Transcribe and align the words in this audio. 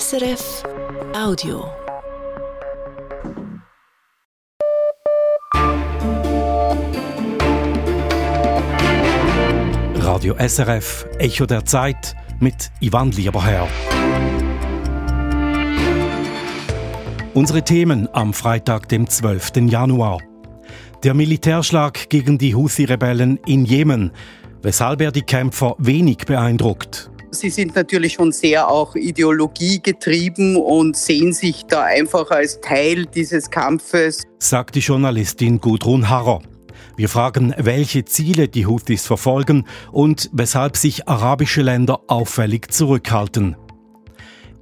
SRF 0.00 0.62
Audio. 1.14 1.70
Radio 9.96 10.34
SRF 10.38 11.06
Echo 11.18 11.44
der 11.44 11.66
Zeit 11.66 12.14
mit 12.40 12.70
Ivan 12.80 13.10
Lieberherr. 13.10 13.68
Unsere 17.34 17.62
Themen 17.62 18.08
am 18.14 18.32
Freitag, 18.32 18.88
dem 18.88 19.06
12. 19.06 19.68
Januar. 19.68 20.22
Der 21.02 21.12
Militärschlag 21.12 22.08
gegen 22.08 22.38
die 22.38 22.54
Houthi-Rebellen 22.54 23.38
in 23.44 23.66
Jemen, 23.66 24.12
weshalb 24.62 25.02
er 25.02 25.12
die 25.12 25.20
Kämpfer 25.20 25.74
wenig 25.76 26.24
beeindruckt. 26.24 27.11
Sie 27.34 27.48
sind 27.48 27.74
natürlich 27.74 28.12
schon 28.12 28.30
sehr 28.30 28.68
auch 28.68 28.94
ideologiegetrieben 28.94 30.56
und 30.56 30.96
sehen 30.98 31.32
sich 31.32 31.64
da 31.64 31.82
einfach 31.82 32.30
als 32.30 32.60
Teil 32.60 33.06
dieses 33.06 33.50
Kampfes, 33.50 34.22
sagt 34.38 34.74
die 34.74 34.80
Journalistin 34.80 35.58
Gudrun 35.58 36.10
Harrer. 36.10 36.42
Wir 36.94 37.08
fragen, 37.08 37.54
welche 37.56 38.04
Ziele 38.04 38.48
die 38.48 38.66
Houthis 38.66 39.06
verfolgen 39.06 39.66
und 39.92 40.28
weshalb 40.34 40.76
sich 40.76 41.08
arabische 41.08 41.62
Länder 41.62 42.00
auffällig 42.06 42.70
zurückhalten. 42.70 43.56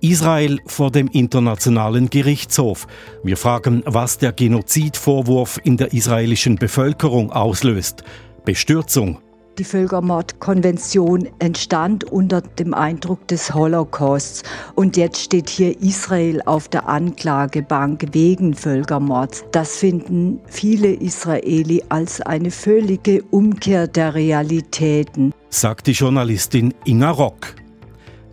Israel 0.00 0.60
vor 0.66 0.92
dem 0.92 1.08
Internationalen 1.08 2.08
Gerichtshof. 2.08 2.86
Wir 3.24 3.36
fragen, 3.36 3.82
was 3.84 4.18
der 4.18 4.32
Genozidvorwurf 4.32 5.58
in 5.64 5.76
der 5.76 5.92
israelischen 5.92 6.54
Bevölkerung 6.54 7.32
auslöst. 7.32 8.04
Bestürzung, 8.44 9.18
die 9.60 9.64
Völkermordkonvention 9.64 11.28
entstand 11.38 12.04
unter 12.04 12.40
dem 12.40 12.72
Eindruck 12.72 13.28
des 13.28 13.52
Holocausts 13.52 14.42
und 14.74 14.96
jetzt 14.96 15.20
steht 15.20 15.50
hier 15.50 15.78
Israel 15.82 16.40
auf 16.46 16.68
der 16.68 16.88
Anklagebank 16.88 18.06
wegen 18.12 18.54
Völkermords. 18.54 19.44
Das 19.52 19.76
finden 19.76 20.40
viele 20.46 20.94
Israeli 20.94 21.82
als 21.90 22.22
eine 22.22 22.50
völlige 22.50 23.22
Umkehr 23.24 23.86
der 23.86 24.14
Realitäten, 24.14 25.34
sagt 25.50 25.88
die 25.88 25.92
Journalistin 25.92 26.72
Inga 26.86 27.10
Rock. 27.10 27.54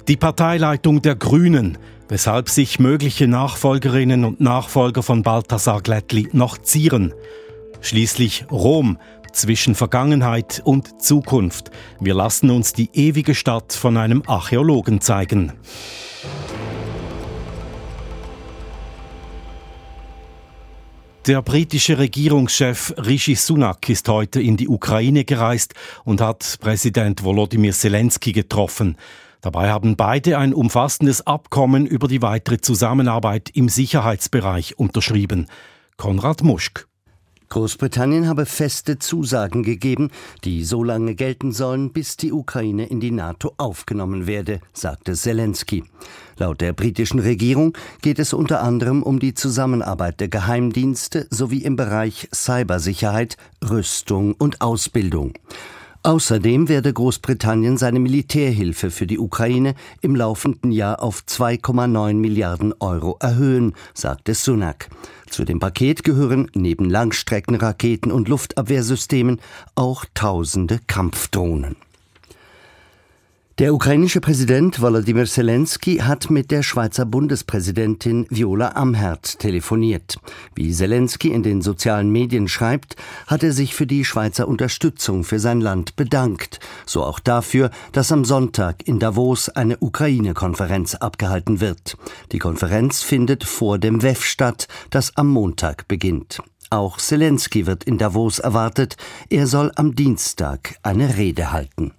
Die 0.08 0.16
Parteileitung 0.16 1.02
der 1.02 1.16
Grünen, 1.16 1.78
weshalb 2.08 2.48
sich 2.48 2.80
mögliche 2.80 3.28
Nachfolgerinnen 3.28 4.24
und 4.24 4.40
Nachfolger 4.40 5.04
von 5.04 5.24
Balthasar 5.24 5.82
Glättli 5.82 6.30
noch 6.32 6.58
zieren. 6.58 7.14
Schließlich 7.82 8.46
Rom, 8.50 8.98
zwischen 9.38 9.76
Vergangenheit 9.76 10.62
und 10.66 11.02
Zukunft. 11.02 11.72
Wir 12.00 12.14
lassen 12.14 12.50
uns 12.50 12.74
die 12.74 12.90
ewige 12.94 13.36
Stadt 13.36 13.74
von 13.74 13.98
einem 13.98 14.24
Archäologen 14.26 15.00
zeigen. 15.00 15.54
Der 21.28 21.42
britische 21.42 21.98
Regierungschef 21.98 22.94
Rishi 22.98 23.36
Sunak 23.36 23.90
ist 23.90 24.08
heute 24.08 24.42
in 24.42 24.56
die 24.56 24.70
Ukraine 24.70 25.26
gereist 25.26 25.74
und 26.06 26.22
hat 26.22 26.58
Präsident 26.62 27.22
Volodymyr 27.22 27.74
Zelensky 27.74 28.32
getroffen. 28.32 28.96
Dabei 29.42 29.70
haben 29.70 29.98
beide 29.98 30.38
ein 30.38 30.54
umfassendes 30.54 31.28
Abkommen 31.28 31.86
über 31.86 32.08
die 32.08 32.22
weitere 32.22 32.60
Zusammenarbeit 32.60 33.50
im 33.54 33.68
Sicherheitsbereich 33.68 34.80
unterschrieben. 34.80 35.48
Konrad 35.98 36.44
Muschk. 36.44 36.88
Großbritannien 37.50 38.28
habe 38.28 38.46
feste 38.46 39.00
Zusagen 39.00 39.64
gegeben, 39.64 40.10
die 40.44 40.64
so 40.64 40.84
lange 40.84 41.16
gelten 41.16 41.52
sollen, 41.52 41.92
bis 41.92 42.18
die 42.18 42.34
Ukraine 42.34 42.86
in 42.88 43.00
die 43.00 43.12
NATO 43.12 43.54
aufgenommen 43.58 44.28
werde, 44.28 44.60
sagte 44.74 45.14
Zelensky. 45.14 45.84
Laut 46.38 46.62
der 46.62 46.74
britischen 46.74 47.20
Regierung 47.20 47.78
geht 48.02 48.20
es 48.20 48.34
unter 48.34 48.62
anderem 48.62 49.02
um 49.02 49.20
die 49.20 49.34
Zusammenarbeit 49.34 50.20
der 50.20 50.28
Geheimdienste 50.28 51.28
sowie 51.30 51.64
im 51.64 51.76
Bereich 51.76 52.28
Cybersicherheit, 52.34 53.38
Rüstung 53.64 54.34
und 54.34 54.62
Ausbildung. 54.62 55.34
Außerdem 56.04 56.70
werde 56.70 56.94
Großbritannien 56.94 57.78
seine 57.78 58.00
Militärhilfe 58.00 58.92
für 58.92 59.08
die 59.08 59.20
Ukraine 59.20 59.76
im 60.02 60.16
laufenden 60.16 60.72
Jahr 60.72 61.02
auf 61.04 61.24
2,9 61.28 62.14
Milliarden 62.14 62.74
Euro 62.80 63.18
erhöhen, 63.20 63.74
sagte 63.94 64.34
Sunak. 64.34 64.90
Zu 65.30 65.46
dem 65.46 65.60
Paket 65.60 66.04
gehören 66.04 66.50
neben 66.54 66.90
Langstreckenraketen 66.90 68.12
und 68.12 68.28
Luftabwehrsystemen 68.28 69.40
auch 69.76 70.06
tausende 70.14 70.80
Kampfdrohnen. 70.88 71.76
Der 73.60 73.74
ukrainische 73.74 74.22
Präsident 74.22 74.82
Volodymyr 74.82 75.26
Zelensky 75.26 75.98
hat 75.98 76.30
mit 76.30 76.52
der 76.52 76.62
Schweizer 76.62 77.08
Bundespräsidentin 77.08 78.28
Viola 78.30 78.74
Amherd 78.76 79.40
telefoniert. 79.40 80.20
Wie 80.54 80.72
Zelensky 80.72 81.30
in 81.30 81.42
den 81.42 81.64
sozialen 81.64 82.12
Medien 82.12 82.48
schreibt, 82.48 82.98
hat 83.26 83.42
er 83.42 83.54
sich 83.54 83.74
für 83.74 83.88
die 83.88 84.06
Schweizer 84.06 84.48
Unterstützung 84.48 85.24
für 85.24 85.40
sein 85.40 85.60
Land 85.60 85.96
bedankt, 85.96 86.60
so 86.86 87.04
auch 87.04 87.20
dafür, 87.20 87.72
dass 87.94 88.12
am 88.12 88.26
Sonntag 88.26 88.88
in 88.88 89.00
Davos 89.00 89.50
eine 89.50 89.78
Ukraine-Konferenz 89.80 90.94
abgehalten 90.94 91.60
wird. 91.60 91.98
Die 92.34 92.38
Konferenz 92.38 93.02
findet 93.02 93.44
vor 93.44 93.80
dem 93.80 94.04
WEF 94.04 94.24
statt, 94.24 94.68
das 94.92 95.18
am 95.18 95.30
Montag 95.30 95.88
beginnt. 95.88 96.44
Auch 96.70 96.98
Zelensky 96.98 97.66
wird 97.66 97.86
in 97.86 97.98
Davos 97.98 98.38
erwartet. 98.38 98.98
Er 99.32 99.48
soll 99.48 99.72
am 99.74 99.96
Dienstag 99.96 100.76
eine 100.84 101.18
Rede 101.18 101.52
halten. 101.52 101.94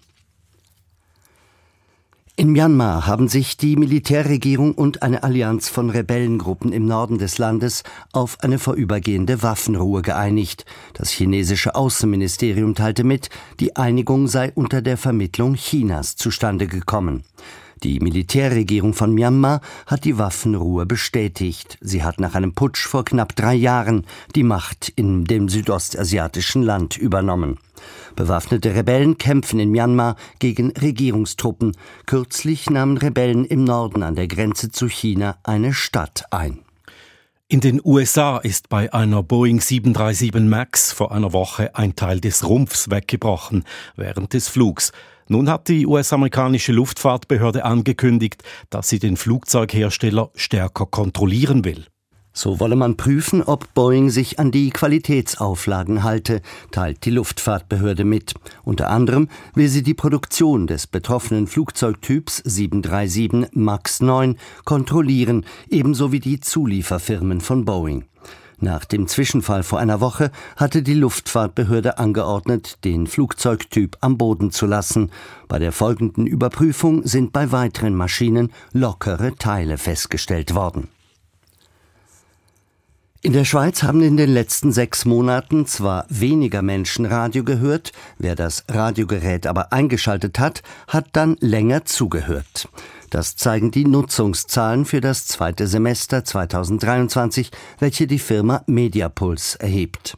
In 2.38 2.52
Myanmar 2.52 3.08
haben 3.08 3.26
sich 3.26 3.56
die 3.56 3.74
Militärregierung 3.74 4.72
und 4.72 5.02
eine 5.02 5.24
Allianz 5.24 5.68
von 5.68 5.90
Rebellengruppen 5.90 6.72
im 6.72 6.86
Norden 6.86 7.18
des 7.18 7.38
Landes 7.38 7.82
auf 8.12 8.38
eine 8.44 8.60
vorübergehende 8.60 9.42
Waffenruhe 9.42 10.02
geeinigt. 10.02 10.64
Das 10.94 11.10
chinesische 11.10 11.74
Außenministerium 11.74 12.76
teilte 12.76 13.02
mit, 13.02 13.28
die 13.58 13.74
Einigung 13.74 14.28
sei 14.28 14.52
unter 14.54 14.82
der 14.82 14.96
Vermittlung 14.96 15.54
Chinas 15.54 16.14
zustande 16.14 16.68
gekommen. 16.68 17.24
Die 17.82 17.98
Militärregierung 17.98 18.94
von 18.94 19.12
Myanmar 19.12 19.60
hat 19.86 20.04
die 20.04 20.16
Waffenruhe 20.16 20.86
bestätigt. 20.86 21.76
Sie 21.80 22.04
hat 22.04 22.20
nach 22.20 22.36
einem 22.36 22.54
Putsch 22.54 22.86
vor 22.86 23.04
knapp 23.04 23.34
drei 23.34 23.54
Jahren 23.54 24.06
die 24.36 24.44
Macht 24.44 24.92
in 24.94 25.24
dem 25.24 25.48
südostasiatischen 25.48 26.62
Land 26.62 26.96
übernommen. 26.96 27.58
Bewaffnete 28.16 28.74
Rebellen 28.74 29.18
kämpfen 29.18 29.60
in 29.60 29.70
Myanmar 29.70 30.16
gegen 30.38 30.72
Regierungstruppen. 30.72 31.76
Kürzlich 32.06 32.70
nahmen 32.70 32.98
Rebellen 32.98 33.44
im 33.44 33.64
Norden 33.64 34.02
an 34.02 34.14
der 34.14 34.28
Grenze 34.28 34.70
zu 34.70 34.88
China 34.88 35.36
eine 35.42 35.72
Stadt 35.72 36.24
ein. 36.30 36.60
In 37.50 37.60
den 37.60 37.80
USA 37.82 38.36
ist 38.36 38.68
bei 38.68 38.92
einer 38.92 39.22
Boeing 39.22 39.60
737 39.62 40.34
MAX 40.48 40.92
vor 40.92 41.12
einer 41.12 41.32
Woche 41.32 41.74
ein 41.74 41.96
Teil 41.96 42.20
des 42.20 42.46
Rumpfs 42.46 42.90
weggebrochen 42.90 43.64
während 43.96 44.34
des 44.34 44.48
Flugs. 44.48 44.92
Nun 45.28 45.48
hat 45.48 45.68
die 45.68 45.86
US-amerikanische 45.86 46.72
Luftfahrtbehörde 46.72 47.64
angekündigt, 47.64 48.42
dass 48.68 48.90
sie 48.90 48.98
den 48.98 49.16
Flugzeughersteller 49.16 50.30
stärker 50.34 50.84
kontrollieren 50.84 51.64
will. 51.64 51.86
So 52.38 52.60
wolle 52.60 52.76
man 52.76 52.96
prüfen, 52.96 53.42
ob 53.42 53.74
Boeing 53.74 54.10
sich 54.10 54.38
an 54.38 54.52
die 54.52 54.70
Qualitätsauflagen 54.70 56.04
halte, 56.04 56.40
teilt 56.70 57.04
die 57.04 57.10
Luftfahrtbehörde 57.10 58.04
mit. 58.04 58.34
Unter 58.62 58.90
anderem 58.90 59.26
will 59.56 59.66
sie 59.66 59.82
die 59.82 59.92
Produktion 59.94 60.68
des 60.68 60.86
betroffenen 60.86 61.48
Flugzeugtyps 61.48 62.36
737 62.44 63.56
MAX 63.56 64.00
9 64.00 64.36
kontrollieren, 64.64 65.46
ebenso 65.68 66.12
wie 66.12 66.20
die 66.20 66.38
Zulieferfirmen 66.38 67.40
von 67.40 67.64
Boeing. 67.64 68.04
Nach 68.60 68.84
dem 68.84 69.08
Zwischenfall 69.08 69.64
vor 69.64 69.80
einer 69.80 70.00
Woche 70.00 70.30
hatte 70.54 70.84
die 70.84 70.94
Luftfahrtbehörde 70.94 71.98
angeordnet, 71.98 72.84
den 72.84 73.08
Flugzeugtyp 73.08 73.96
am 74.00 74.16
Boden 74.16 74.52
zu 74.52 74.66
lassen. 74.66 75.10
Bei 75.48 75.58
der 75.58 75.72
folgenden 75.72 76.28
Überprüfung 76.28 77.04
sind 77.04 77.32
bei 77.32 77.50
weiteren 77.50 77.96
Maschinen 77.96 78.52
lockere 78.72 79.34
Teile 79.34 79.76
festgestellt 79.76 80.54
worden. 80.54 80.86
In 83.20 83.32
der 83.32 83.44
Schweiz 83.44 83.82
haben 83.82 84.00
in 84.00 84.16
den 84.16 84.32
letzten 84.32 84.70
sechs 84.70 85.04
Monaten 85.04 85.66
zwar 85.66 86.06
weniger 86.08 86.62
Menschen 86.62 87.04
Radio 87.04 87.42
gehört, 87.42 87.90
wer 88.16 88.36
das 88.36 88.62
Radiogerät 88.68 89.48
aber 89.48 89.72
eingeschaltet 89.72 90.38
hat, 90.38 90.62
hat 90.86 91.08
dann 91.14 91.36
länger 91.40 91.84
zugehört. 91.84 92.68
Das 93.10 93.34
zeigen 93.34 93.72
die 93.72 93.86
Nutzungszahlen 93.86 94.84
für 94.84 95.00
das 95.00 95.26
zweite 95.26 95.66
Semester 95.66 96.24
2023, 96.24 97.50
welche 97.80 98.06
die 98.06 98.20
Firma 98.20 98.62
Mediapuls 98.66 99.56
erhebt. 99.56 100.16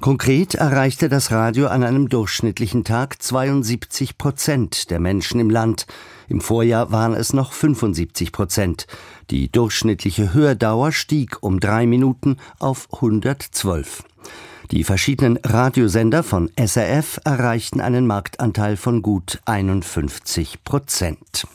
Konkret 0.00 0.54
erreichte 0.54 1.10
das 1.10 1.30
Radio 1.30 1.66
an 1.66 1.84
einem 1.84 2.08
durchschnittlichen 2.08 2.84
Tag 2.84 3.20
72 3.20 4.16
Prozent 4.16 4.88
der 4.90 4.98
Menschen 4.98 5.40
im 5.40 5.50
Land. 5.50 5.84
Im 6.30 6.40
Vorjahr 6.40 6.92
waren 6.92 7.14
es 7.14 7.32
noch 7.32 7.52
75 7.52 8.30
Prozent. 8.30 8.86
Die 9.30 9.50
durchschnittliche 9.50 10.32
Hördauer 10.32 10.92
stieg 10.92 11.42
um 11.42 11.58
drei 11.58 11.86
Minuten 11.86 12.36
auf 12.60 12.86
112. 12.92 14.04
Die 14.70 14.84
verschiedenen 14.84 15.38
Radiosender 15.38 16.22
von 16.22 16.48
SRF 16.56 17.18
erreichten 17.24 17.80
einen 17.80 18.06
Marktanteil 18.06 18.76
von 18.76 19.02
gut 19.02 19.40
51 19.44 20.62
Prozent. 20.62 21.48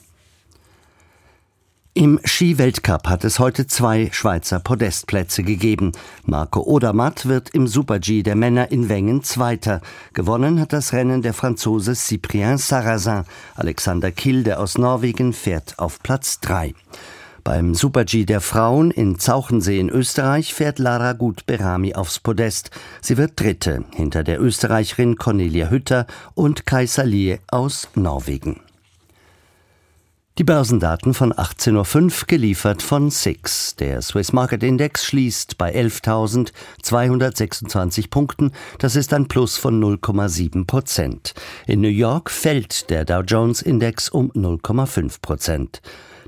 Im 1.98 2.20
Ski-Weltcup 2.26 3.08
hat 3.08 3.24
es 3.24 3.40
heute 3.40 3.68
zwei 3.68 4.10
Schweizer 4.12 4.60
Podestplätze 4.60 5.44
gegeben. 5.44 5.94
Marco 6.26 6.60
Odermatt 6.60 7.26
wird 7.26 7.52
im 7.52 7.68
Super-G 7.68 8.22
der 8.22 8.36
Männer 8.36 8.70
in 8.70 8.90
Wengen 8.90 9.24
Zweiter. 9.24 9.80
Gewonnen 10.12 10.60
hat 10.60 10.74
das 10.74 10.92
Rennen 10.92 11.22
der 11.22 11.34
Franzose 11.34 11.96
Cyprien 11.96 12.58
Sarrazin. 12.58 13.24
Alexander 13.56 14.12
Kilde 14.12 14.60
aus 14.60 14.78
Norwegen 14.78 15.32
fährt 15.32 15.80
auf 15.80 16.04
Platz 16.04 16.42
drei. 16.42 16.74
Beim 17.46 17.74
Super-G 17.74 18.26
der 18.26 18.42
Frauen 18.42 18.92
in 18.92 19.18
Zauchensee 19.18 19.80
in 19.80 19.88
Österreich 19.88 20.54
fährt 20.54 20.80
Lara 20.80 21.14
Gut-Berami 21.14 21.96
aufs 21.96 22.20
Podest. 22.20 22.72
Sie 23.00 23.16
wird 23.16 23.40
Dritte 23.40 23.86
hinter 23.94 24.26
der 24.26 24.42
Österreicherin 24.42 25.16
Cornelia 25.16 25.70
Hütter 25.70 26.08
und 26.34 26.66
Kai 26.66 26.88
Salier 26.88 27.40
aus 27.48 27.88
Norwegen. 27.96 28.65
Die 30.38 30.44
Börsendaten 30.44 31.14
von 31.14 31.32
18.05 31.32 31.96
Uhr 31.96 32.12
geliefert 32.28 32.82
von 32.82 33.10
SIX. 33.10 33.78
Der 33.78 34.02
Swiss 34.02 34.34
Market 34.34 34.64
Index 34.64 35.06
schließt 35.06 35.58
bei 35.58 35.74
11.226 35.74 38.10
Punkten. 38.10 38.52
Das 38.78 38.98
ist 38.98 39.14
ein 39.14 39.30
Plus 39.30 39.56
von 39.56 39.82
0,7 39.82 40.68
Prozent. 40.68 41.36
In 41.68 41.80
New 41.80 41.88
York 41.88 42.30
fällt 42.30 42.90
der 42.90 43.06
Dow 43.06 43.22
Jones 43.22 43.62
Index 43.62 44.10
um 44.10 44.30
0,5 44.34 45.22
Prozent. 45.22 45.82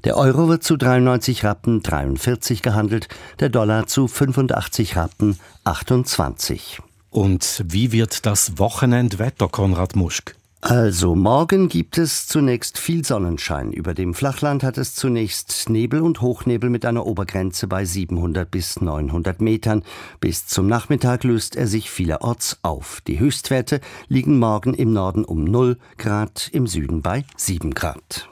Der 0.05 0.15
Euro 0.15 0.47
wird 0.47 0.63
zu 0.63 0.77
93 0.77 1.43
Rappen 1.43 1.83
43 1.83 2.61
gehandelt, 2.61 3.09
der 3.41 3.49
Dollar 3.49 3.87
zu 3.87 4.07
85 4.07 4.95
Rappen 4.95 5.37
28. 5.65 6.79
Und 7.09 7.65
wie 7.67 7.91
wird 7.91 8.25
das 8.25 8.57
Wochenendwetter, 8.57 9.49
Konrad 9.49 9.97
Muschk? 9.97 10.36
Also, 10.61 11.13
morgen 11.13 11.69
gibt 11.69 11.99
es 11.99 12.25
zunächst 12.27 12.79
viel 12.79 13.05
Sonnenschein. 13.05 13.71
Über 13.71 13.93
dem 13.93 14.15
Flachland 14.15 14.63
hat 14.63 14.79
es 14.79 14.95
zunächst 14.95 15.69
Nebel 15.69 16.01
und 16.01 16.21
Hochnebel 16.21 16.71
mit 16.71 16.83
einer 16.83 17.05
Obergrenze 17.05 17.67
bei 17.67 17.85
700 17.85 18.49
bis 18.49 18.81
900 18.81 19.39
Metern. 19.39 19.83
Bis 20.19 20.47
zum 20.47 20.65
Nachmittag 20.67 21.23
löst 21.23 21.55
er 21.55 21.67
sich 21.67 21.91
vielerorts 21.91 22.57
auf. 22.63 23.01
Die 23.05 23.19
Höchstwerte 23.19 23.81
liegen 24.07 24.39
morgen 24.39 24.73
im 24.73 24.93
Norden 24.93 25.25
um 25.25 25.43
0 25.43 25.77
Grad, 25.97 26.49
im 26.51 26.65
Süden 26.65 27.03
bei 27.03 27.23
7 27.35 27.75
Grad. 27.75 28.27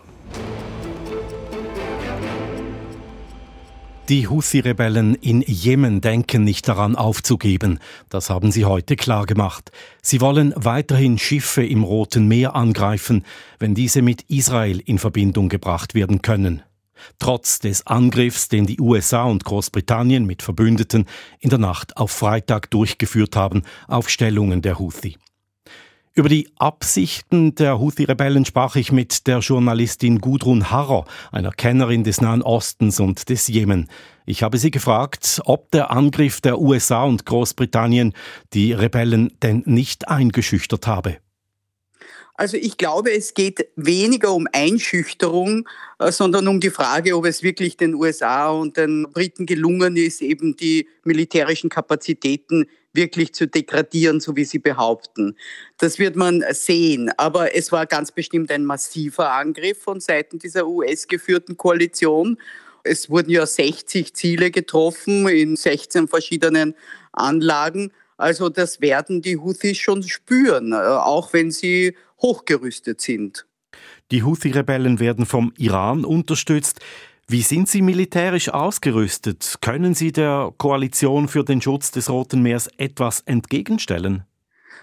Die 4.07 4.27
Houthi-Rebellen 4.27 5.15
in 5.15 5.41
Jemen 5.41 5.99
denken 5.99 6.43
nicht 6.43 6.67
daran 6.67 6.95
aufzugeben. 6.95 7.79
Das 8.07 8.29
haben 8.29 8.51
sie 8.51 8.63
heute 8.63 8.95
klargemacht. 8.95 9.71
Sie 10.03 10.21
wollen 10.21 10.53
weiterhin 10.55 11.17
Schiffe 11.17 11.65
im 11.65 11.83
Roten 11.83 12.27
Meer 12.27 12.55
angreifen, 12.55 13.25
wenn 13.57 13.73
diese 13.73 14.03
mit 14.03 14.21
Israel 14.29 14.79
in 14.79 14.99
Verbindung 14.99 15.49
gebracht 15.49 15.95
werden 15.95 16.21
können. 16.21 16.61
Trotz 17.17 17.57
des 17.57 17.87
Angriffs, 17.87 18.47
den 18.47 18.67
die 18.67 18.79
USA 18.79 19.23
und 19.23 19.43
Großbritannien 19.43 20.23
mit 20.23 20.43
Verbündeten 20.43 21.05
in 21.39 21.49
der 21.49 21.59
Nacht 21.59 21.97
auf 21.97 22.11
Freitag 22.11 22.69
durchgeführt 22.69 23.35
haben, 23.35 23.63
auf 23.87 24.09
Stellungen 24.09 24.61
der 24.61 24.77
Houthi. 24.77 25.17
Über 26.17 26.29
die 26.29 26.47
Absichten 26.55 27.55
der 27.55 27.77
Houthi-Rebellen 27.77 28.45
sprach 28.45 28.77
ich 28.77 28.93
mit 28.93 29.27
der 29.27 29.39
Journalistin 29.39 30.19
Gudrun 30.19 30.71
Harrer, 30.71 31.03
einer 31.33 31.51
Kennerin 31.51 32.05
des 32.05 32.21
Nahen 32.21 32.41
Ostens 32.41 33.01
und 33.01 33.27
des 33.27 33.49
Jemen. 33.49 33.89
Ich 34.25 34.41
habe 34.41 34.57
sie 34.57 34.71
gefragt, 34.71 35.41
ob 35.43 35.71
der 35.71 35.91
Angriff 35.91 36.39
der 36.39 36.61
USA 36.61 37.03
und 37.03 37.25
Großbritannien 37.25 38.13
die 38.53 38.71
Rebellen 38.71 39.33
denn 39.43 39.63
nicht 39.65 40.07
eingeschüchtert 40.07 40.87
habe. 40.87 41.17
Also 42.37 42.57
ich 42.57 42.77
glaube, 42.77 43.13
es 43.13 43.33
geht 43.33 43.67
weniger 43.75 44.33
um 44.33 44.47
Einschüchterung, 44.51 45.67
äh, 45.99 46.11
sondern 46.11 46.47
um 46.47 46.59
die 46.59 46.69
Frage, 46.69 47.15
ob 47.15 47.25
es 47.25 47.43
wirklich 47.43 47.77
den 47.77 47.95
USA 47.95 48.49
und 48.49 48.75
den 48.75 49.07
Briten 49.13 49.45
gelungen 49.45 49.95
ist, 49.95 50.21
eben 50.21 50.57
die 50.57 50.87
militärischen 51.03 51.69
Kapazitäten 51.69 52.65
wirklich 52.91 53.33
zu 53.33 53.47
degradieren, 53.47 54.19
so 54.19 54.35
wie 54.35 54.45
Sie 54.45 54.59
behaupten. 54.59 55.37
Das 55.77 55.99
wird 55.99 56.15
man 56.15 56.43
sehen. 56.51 57.11
Aber 57.17 57.55
es 57.55 57.71
war 57.71 57.85
ganz 57.85 58.11
bestimmt 58.11 58.51
ein 58.51 58.65
massiver 58.65 59.31
Angriff 59.31 59.81
von 59.81 59.99
Seiten 59.99 60.39
dieser 60.39 60.67
US-geführten 60.67 61.57
Koalition. 61.57 62.37
Es 62.83 63.09
wurden 63.09 63.31
ja 63.31 63.45
60 63.45 64.13
Ziele 64.13 64.51
getroffen 64.51 65.27
in 65.27 65.55
16 65.55 66.07
verschiedenen 66.07 66.75
Anlagen. 67.11 67.91
Also 68.17 68.49
das 68.49 68.81
werden 68.81 69.21
die 69.21 69.37
Houthis 69.37 69.77
schon 69.77 70.03
spüren, 70.03 70.71
äh, 70.71 70.75
auch 70.75 71.33
wenn 71.33 71.51
sie 71.51 71.95
hochgerüstet 72.21 73.01
sind. 73.01 73.45
Die 74.11 74.23
Houthi-Rebellen 74.23 74.99
werden 74.99 75.25
vom 75.25 75.53
Iran 75.57 76.05
unterstützt. 76.05 76.79
Wie 77.27 77.41
sind 77.41 77.67
Sie 77.67 77.81
militärisch 77.81 78.49
ausgerüstet? 78.49 79.55
Können 79.59 79.95
Sie 79.95 80.11
der 80.11 80.53
Koalition 80.57 81.27
für 81.27 81.43
den 81.43 81.59
Schutz 81.59 81.89
des 81.91 82.09
Roten 82.09 82.43
Meers 82.43 82.69
etwas 82.77 83.21
entgegenstellen? 83.21 84.23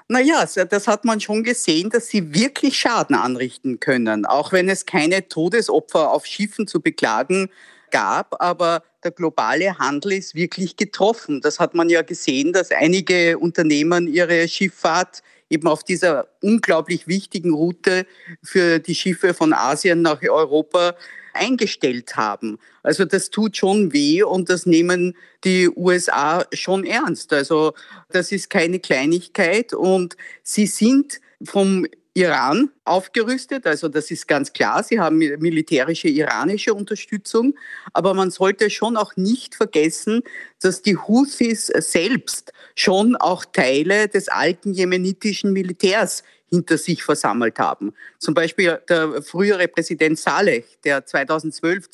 Naja, 0.09 0.45
das 0.45 0.89
hat 0.89 1.05
man 1.05 1.21
schon 1.21 1.45
gesehen, 1.45 1.89
dass 1.89 2.09
sie 2.09 2.35
wirklich 2.35 2.77
Schaden 2.77 3.15
anrichten 3.15 3.79
können, 3.79 4.27
auch 4.27 4.53
wenn 4.53 4.69
es 4.69 4.85
keine 4.85 5.29
Todesopfer 5.29 6.11
auf 6.11 6.27
Schiffen 6.27 6.67
zu 6.67 6.81
beklagen 6.81 7.49
gab, 7.93 8.43
aber 8.43 8.83
der 9.05 9.13
globale 9.13 9.79
Handel 9.79 10.13
ist 10.15 10.35
wirklich 10.35 10.77
getroffen. 10.77 11.41
Das 11.41 11.61
hat 11.61 11.75
man 11.75 11.89
ja 11.89 12.03
gesehen, 12.03 12.53
dass 12.53 12.73
einige 12.73 13.39
Unternehmen 13.39 14.09
ihre 14.09 14.49
Schifffahrt 14.49 15.23
eben 15.49 15.69
auf 15.69 15.85
dieser 15.85 16.27
unglaublich 16.41 17.07
wichtigen 17.07 17.53
Route 17.53 18.07
für 18.43 18.81
die 18.81 18.95
Schiffe 18.95 19.35
von 19.35 19.53
Asien 19.53 20.03
nach 20.03 20.23
Europa 20.23 20.97
eingestellt 21.35 22.17
haben. 22.17 22.59
Also 22.83 23.05
das 23.05 23.31
tut 23.31 23.57
schon 23.57 23.93
weh 23.93 24.23
und 24.23 24.51
das 24.51 24.67
nehmen 24.67 25.17
die 25.45 25.69
USA 25.69 26.45
schon 26.53 26.85
ernst. 26.85 27.33
Also 27.33 27.75
das 28.11 28.33
ist 28.33 28.51
keine 28.51 28.81
Kleinigkeit 28.81 29.73
und 29.73 30.17
sie 30.43 30.67
sind 30.67 31.21
vom 31.45 31.87
Iran 32.15 32.71
aufgerüstet, 32.85 33.67
also 33.67 33.89
das 33.89 34.11
ist 34.11 34.29
ganz 34.29 34.53
klar, 34.53 34.83
sie 34.83 35.01
haben 35.01 35.17
militärische 35.17 36.09
iranische 36.09 36.75
Unterstützung, 36.75 37.55
aber 37.95 38.13
man 38.13 38.31
sollte 38.31 38.69
schon 38.69 38.99
auch 38.99 39.17
nicht 39.17 39.55
vergessen, 39.55 40.23
dass 40.61 40.83
die 40.83 40.97
Houthis 40.97 41.69
selbst 41.69 42.53
schon 42.75 43.17
auch 43.17 43.47
Teile 43.47 44.09
des 44.09 44.29
alten 44.29 44.75
jemenitischen 44.75 45.55
Militärs 45.55 46.23
hinter 46.51 46.77
sich 46.77 47.03
versammelt 47.03 47.59
haben. 47.59 47.95
Zum 48.19 48.35
Beispiel 48.35 48.79
der 48.91 49.23
frühere 49.23 49.67
Präsident 49.69 50.19
Saleh, 50.19 50.65
der 50.85 51.07
2012 51.07 51.89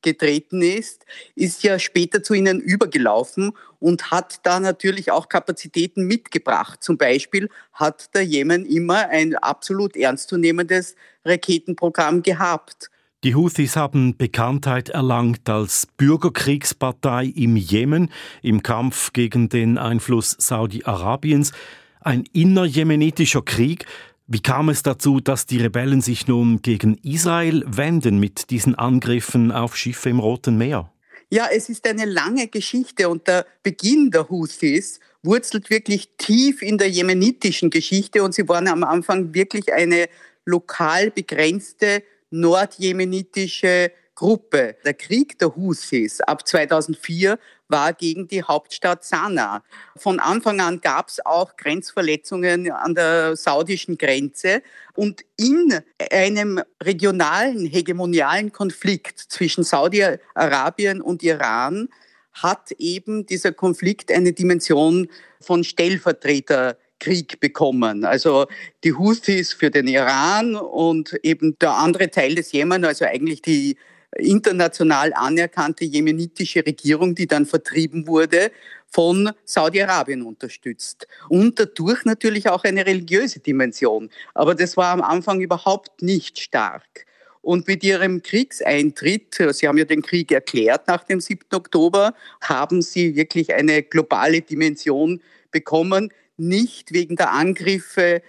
zurückgetreten 0.00 0.62
ist, 0.62 1.04
ist 1.34 1.62
ja 1.62 1.78
später 1.78 2.22
zu 2.22 2.34
ihnen 2.34 2.60
übergelaufen 2.60 3.52
und 3.78 4.10
hat 4.10 4.40
da 4.44 4.60
natürlich 4.60 5.10
auch 5.10 5.28
Kapazitäten 5.28 6.06
mitgebracht. 6.06 6.82
Zum 6.82 6.98
Beispiel 6.98 7.48
hat 7.72 8.14
der 8.14 8.22
Jemen 8.22 8.66
immer 8.66 9.08
ein 9.08 9.36
absolut 9.36 9.96
ernstzunehmendes 9.96 10.96
Raketenprogramm 11.24 12.22
gehabt. 12.22 12.90
Die 13.22 13.34
Houthis 13.34 13.76
haben 13.76 14.16
Bekanntheit 14.16 14.88
erlangt 14.88 15.48
als 15.48 15.86
Bürgerkriegspartei 15.98 17.26
im 17.26 17.56
Jemen 17.56 18.10
im 18.42 18.62
Kampf 18.62 19.12
gegen 19.12 19.50
den 19.50 19.76
Einfluss 19.76 20.36
Saudi-Arabiens 20.38 21.52
ein 22.00 22.24
innerjemenitischer 22.32 23.42
Krieg. 23.42 23.84
Wie 24.32 24.40
kam 24.40 24.68
es 24.68 24.84
dazu, 24.84 25.18
dass 25.18 25.46
die 25.46 25.56
Rebellen 25.56 26.02
sich 26.02 26.28
nun 26.28 26.62
gegen 26.62 26.96
Israel 27.02 27.64
wenden 27.66 28.20
mit 28.20 28.50
diesen 28.50 28.76
Angriffen 28.76 29.50
auf 29.50 29.76
Schiffe 29.76 30.08
im 30.08 30.20
Roten 30.20 30.56
Meer? 30.56 30.92
Ja, 31.30 31.48
es 31.52 31.68
ist 31.68 31.84
eine 31.88 32.04
lange 32.04 32.46
Geschichte 32.46 33.08
und 33.08 33.26
der 33.26 33.44
Beginn 33.64 34.12
der 34.12 34.28
Houthis 34.28 35.00
wurzelt 35.24 35.68
wirklich 35.68 36.10
tief 36.16 36.62
in 36.62 36.78
der 36.78 36.88
jemenitischen 36.88 37.70
Geschichte 37.70 38.22
und 38.22 38.32
sie 38.32 38.48
waren 38.48 38.68
am 38.68 38.84
Anfang 38.84 39.34
wirklich 39.34 39.72
eine 39.72 40.08
lokal 40.44 41.10
begrenzte 41.10 42.04
nordjemenitische 42.30 43.90
Gruppe. 44.14 44.76
Der 44.84 44.94
Krieg 44.94 45.40
der 45.40 45.56
Houthis 45.56 46.20
ab 46.20 46.46
2004 46.46 47.36
war 47.70 47.92
gegen 47.92 48.28
die 48.28 48.42
Hauptstadt 48.42 49.04
Sanaa. 49.04 49.62
Von 49.96 50.20
Anfang 50.20 50.60
an 50.60 50.80
gab 50.80 51.08
es 51.08 51.24
auch 51.24 51.56
Grenzverletzungen 51.56 52.70
an 52.70 52.94
der 52.94 53.36
saudischen 53.36 53.98
Grenze. 53.98 54.62
Und 54.94 55.24
in 55.36 55.80
einem 56.12 56.60
regionalen, 56.82 57.66
hegemonialen 57.66 58.52
Konflikt 58.52 59.18
zwischen 59.18 59.64
Saudi-Arabien 59.64 61.00
und 61.00 61.22
Iran 61.22 61.88
hat 62.32 62.72
eben 62.78 63.26
dieser 63.26 63.52
Konflikt 63.52 64.12
eine 64.12 64.32
Dimension 64.32 65.08
von 65.40 65.64
Stellvertreterkrieg 65.64 67.40
bekommen. 67.40 68.04
Also 68.04 68.46
die 68.84 68.92
Houthis 68.92 69.52
für 69.52 69.70
den 69.70 69.88
Iran 69.88 70.54
und 70.54 71.14
eben 71.22 71.58
der 71.58 71.72
andere 71.72 72.10
Teil 72.10 72.34
des 72.34 72.52
Jemen, 72.52 72.84
also 72.84 73.04
eigentlich 73.04 73.42
die 73.42 73.76
international 74.16 75.12
anerkannte 75.14 75.84
jemenitische 75.84 76.64
Regierung, 76.64 77.14
die 77.14 77.26
dann 77.26 77.46
vertrieben 77.46 78.06
wurde, 78.06 78.50
von 78.88 79.30
Saudi-Arabien 79.44 80.22
unterstützt. 80.22 81.06
Und 81.28 81.58
dadurch 81.60 82.04
natürlich 82.04 82.48
auch 82.48 82.64
eine 82.64 82.84
religiöse 82.84 83.38
Dimension. 83.38 84.10
Aber 84.34 84.54
das 84.54 84.76
war 84.76 84.92
am 84.92 85.02
Anfang 85.02 85.40
überhaupt 85.40 86.02
nicht 86.02 86.40
stark. 86.40 87.06
Und 87.42 87.66
mit 87.68 87.82
ihrem 87.84 88.22
Kriegseintritt, 88.22 89.42
Sie 89.52 89.66
haben 89.66 89.78
ja 89.78 89.84
den 89.84 90.02
Krieg 90.02 90.30
erklärt 90.30 90.88
nach 90.88 91.04
dem 91.04 91.20
7. 91.20 91.46
Oktober, 91.54 92.14
haben 92.42 92.82
sie 92.82 93.16
wirklich 93.16 93.54
eine 93.54 93.82
globale 93.82 94.42
Dimension 94.42 95.22
bekommen, 95.50 96.12
nicht 96.36 96.92
wegen 96.92 97.16
der 97.16 97.32
Angriffe 97.32 98.22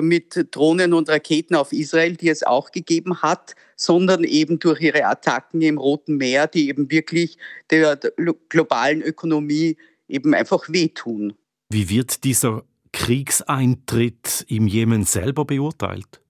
mit 0.00 0.48
Drohnen 0.50 0.92
und 0.92 1.08
Raketen 1.08 1.54
auf 1.54 1.72
Israel, 1.72 2.16
die 2.16 2.28
es 2.28 2.42
auch 2.42 2.72
gegeben 2.72 3.22
hat, 3.22 3.54
sondern 3.76 4.24
eben 4.24 4.58
durch 4.58 4.80
ihre 4.80 5.04
Attacken 5.04 5.62
im 5.62 5.78
Roten 5.78 6.16
Meer, 6.16 6.46
die 6.46 6.68
eben 6.68 6.90
wirklich 6.90 7.38
der 7.70 7.98
globalen 8.48 9.02
Ökonomie 9.02 9.76
eben 10.08 10.34
einfach 10.34 10.68
wehtun. 10.68 11.34
Wie 11.70 11.88
wird 11.88 12.24
dieser 12.24 12.64
Kriegseintritt 12.92 14.46
im 14.48 14.66
Jemen 14.66 15.04
selber 15.04 15.44
beurteilt? 15.44 16.20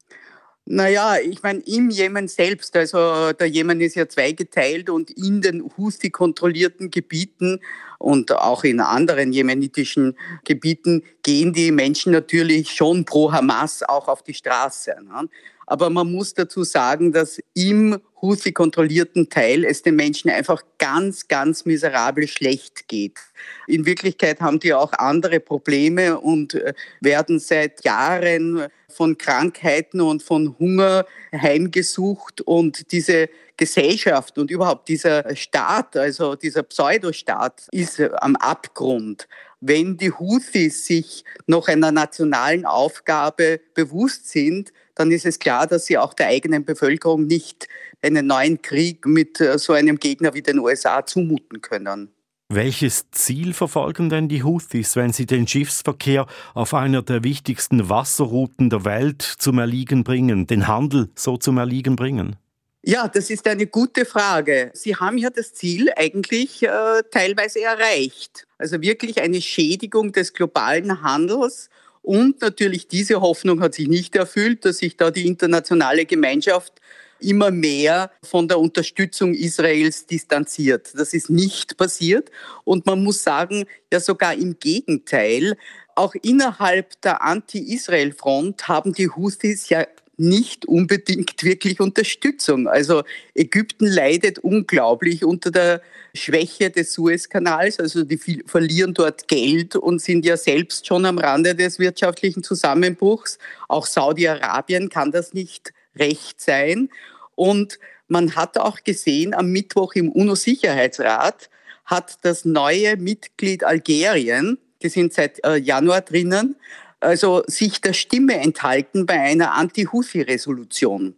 Naja, 0.70 1.16
ich 1.16 1.42
meine, 1.42 1.60
im 1.60 1.88
Jemen 1.88 2.28
selbst, 2.28 2.76
also 2.76 3.32
der 3.32 3.46
Jemen 3.46 3.80
ist 3.80 3.94
ja 3.94 4.06
zweigeteilt 4.06 4.90
und 4.90 5.10
in 5.10 5.40
den 5.40 5.62
Houthi 5.62 6.10
kontrollierten 6.10 6.90
Gebieten 6.90 7.60
und 7.98 8.32
auch 8.32 8.64
in 8.64 8.80
anderen 8.80 9.32
jemenitischen 9.32 10.16
Gebieten 10.44 11.02
gehen 11.22 11.52
die 11.52 11.72
Menschen 11.72 12.12
natürlich 12.12 12.70
schon 12.70 13.04
pro 13.04 13.32
Hamas 13.32 13.82
auch 13.82 14.08
auf 14.08 14.22
die 14.22 14.34
Straße. 14.34 14.94
Ne? 15.02 15.28
Aber 15.66 15.90
man 15.90 16.10
muss 16.10 16.32
dazu 16.32 16.64
sagen, 16.64 17.12
dass 17.12 17.40
im 17.52 17.98
Houthi-kontrollierten 18.22 19.28
Teil 19.28 19.64
es 19.64 19.82
den 19.82 19.96
Menschen 19.96 20.30
einfach 20.30 20.62
ganz, 20.78 21.28
ganz 21.28 21.66
miserabel 21.66 22.26
schlecht 22.26 22.88
geht. 22.88 23.18
In 23.66 23.84
Wirklichkeit 23.84 24.40
haben 24.40 24.60
die 24.60 24.72
auch 24.72 24.92
andere 24.94 25.40
Probleme 25.40 26.18
und 26.18 26.54
äh, 26.54 26.72
werden 27.00 27.38
seit 27.38 27.84
Jahren 27.84 28.66
von 28.90 29.18
Krankheiten 29.18 30.00
und 30.00 30.22
von 30.22 30.58
Hunger 30.58 31.06
heimgesucht 31.32 32.40
und 32.40 32.90
diese 32.92 33.28
Gesellschaft 33.56 34.38
und 34.38 34.50
überhaupt 34.50 34.88
dieser 34.88 35.34
Staat, 35.36 35.96
also 35.96 36.36
dieser 36.36 36.62
Pseudostaat, 36.62 37.66
ist 37.72 38.00
am 38.00 38.36
Abgrund. 38.36 39.28
Wenn 39.60 39.96
die 39.96 40.12
Houthis 40.12 40.86
sich 40.86 41.24
noch 41.46 41.68
einer 41.68 41.90
nationalen 41.90 42.64
Aufgabe 42.64 43.60
bewusst 43.74 44.28
sind, 44.30 44.72
dann 44.94 45.10
ist 45.10 45.26
es 45.26 45.38
klar, 45.38 45.66
dass 45.66 45.86
sie 45.86 45.98
auch 45.98 46.14
der 46.14 46.28
eigenen 46.28 46.64
Bevölkerung 46.64 47.26
nicht 47.26 47.68
einen 48.00 48.26
neuen 48.26 48.62
Krieg 48.62 49.06
mit 49.06 49.40
äh, 49.40 49.58
so 49.58 49.72
einem 49.72 49.98
Gegner 49.98 50.34
wie 50.34 50.42
den 50.42 50.58
USA 50.60 51.04
zumuten 51.04 51.60
können. 51.60 52.12
Welches 52.50 53.10
Ziel 53.10 53.52
verfolgen 53.52 54.08
denn 54.08 54.26
die 54.26 54.42
Houthis, 54.42 54.96
wenn 54.96 55.12
sie 55.12 55.26
den 55.26 55.46
Schiffsverkehr 55.46 56.26
auf 56.54 56.72
einer 56.72 57.02
der 57.02 57.22
wichtigsten 57.22 57.90
Wasserrouten 57.90 58.70
der 58.70 58.86
Welt 58.86 59.20
zum 59.20 59.58
Erliegen 59.58 60.02
bringen, 60.02 60.46
den 60.46 60.66
Handel 60.66 61.10
so 61.14 61.36
zum 61.36 61.58
Erliegen 61.58 61.94
bringen? 61.94 62.36
Ja, 62.82 63.06
das 63.06 63.28
ist 63.28 63.46
eine 63.46 63.66
gute 63.66 64.06
Frage. 64.06 64.70
Sie 64.72 64.96
haben 64.96 65.18
ja 65.18 65.28
das 65.28 65.52
Ziel 65.52 65.90
eigentlich 65.94 66.62
äh, 66.62 67.02
teilweise 67.10 67.60
erreicht. 67.60 68.46
Also 68.56 68.80
wirklich 68.80 69.20
eine 69.20 69.42
Schädigung 69.42 70.12
des 70.12 70.32
globalen 70.32 71.02
Handels 71.02 71.68
und 72.00 72.40
natürlich 72.40 72.88
diese 72.88 73.20
Hoffnung 73.20 73.60
hat 73.60 73.74
sich 73.74 73.88
nicht 73.88 74.16
erfüllt, 74.16 74.64
dass 74.64 74.78
sich 74.78 74.96
da 74.96 75.10
die 75.10 75.26
internationale 75.26 76.06
Gemeinschaft 76.06 76.80
immer 77.20 77.50
mehr 77.50 78.10
von 78.22 78.48
der 78.48 78.58
Unterstützung 78.58 79.34
Israels 79.34 80.06
distanziert. 80.06 80.92
Das 80.94 81.12
ist 81.14 81.30
nicht 81.30 81.76
passiert. 81.76 82.30
Und 82.64 82.86
man 82.86 83.02
muss 83.02 83.22
sagen, 83.22 83.66
ja 83.92 84.00
sogar 84.00 84.34
im 84.34 84.58
Gegenteil, 84.58 85.56
auch 85.94 86.14
innerhalb 86.22 87.00
der 87.02 87.22
Anti-Israel-Front 87.22 88.68
haben 88.68 88.92
die 88.92 89.08
Houthis 89.08 89.68
ja 89.68 89.84
nicht 90.18 90.66
unbedingt 90.66 91.42
wirklich 91.44 91.80
Unterstützung. 91.80 92.66
Also 92.66 93.04
Ägypten 93.34 93.86
leidet 93.86 94.40
unglaublich 94.40 95.24
unter 95.24 95.50
der 95.50 95.80
Schwäche 96.12 96.70
des 96.70 96.92
Suezkanals. 96.92 97.78
Also 97.78 98.02
die 98.04 98.42
verlieren 98.46 98.94
dort 98.94 99.28
Geld 99.28 99.76
und 99.76 100.02
sind 100.02 100.26
ja 100.26 100.36
selbst 100.36 100.86
schon 100.86 101.06
am 101.06 101.18
Rande 101.18 101.54
des 101.54 101.78
wirtschaftlichen 101.78 102.42
Zusammenbruchs. 102.42 103.38
Auch 103.68 103.86
Saudi-Arabien 103.86 104.88
kann 104.88 105.12
das 105.12 105.34
nicht 105.34 105.72
recht 105.98 106.40
sein. 106.40 106.90
Und 107.34 107.78
man 108.08 108.34
hat 108.36 108.58
auch 108.58 108.82
gesehen, 108.84 109.34
am 109.34 109.50
Mittwoch 109.50 109.94
im 109.94 110.10
UNO-Sicherheitsrat 110.10 111.50
hat 111.84 112.18
das 112.22 112.44
neue 112.44 112.96
Mitglied 112.96 113.64
Algerien, 113.64 114.58
die 114.82 114.88
sind 114.88 115.12
seit 115.12 115.44
äh, 115.44 115.56
Januar 115.56 116.02
drinnen, 116.02 116.56
also 117.00 117.42
sich 117.46 117.80
der 117.80 117.92
Stimme 117.92 118.34
enthalten 118.40 119.06
bei 119.06 119.20
einer 119.20 119.54
Anti-Houthi-Resolution. 119.54 121.14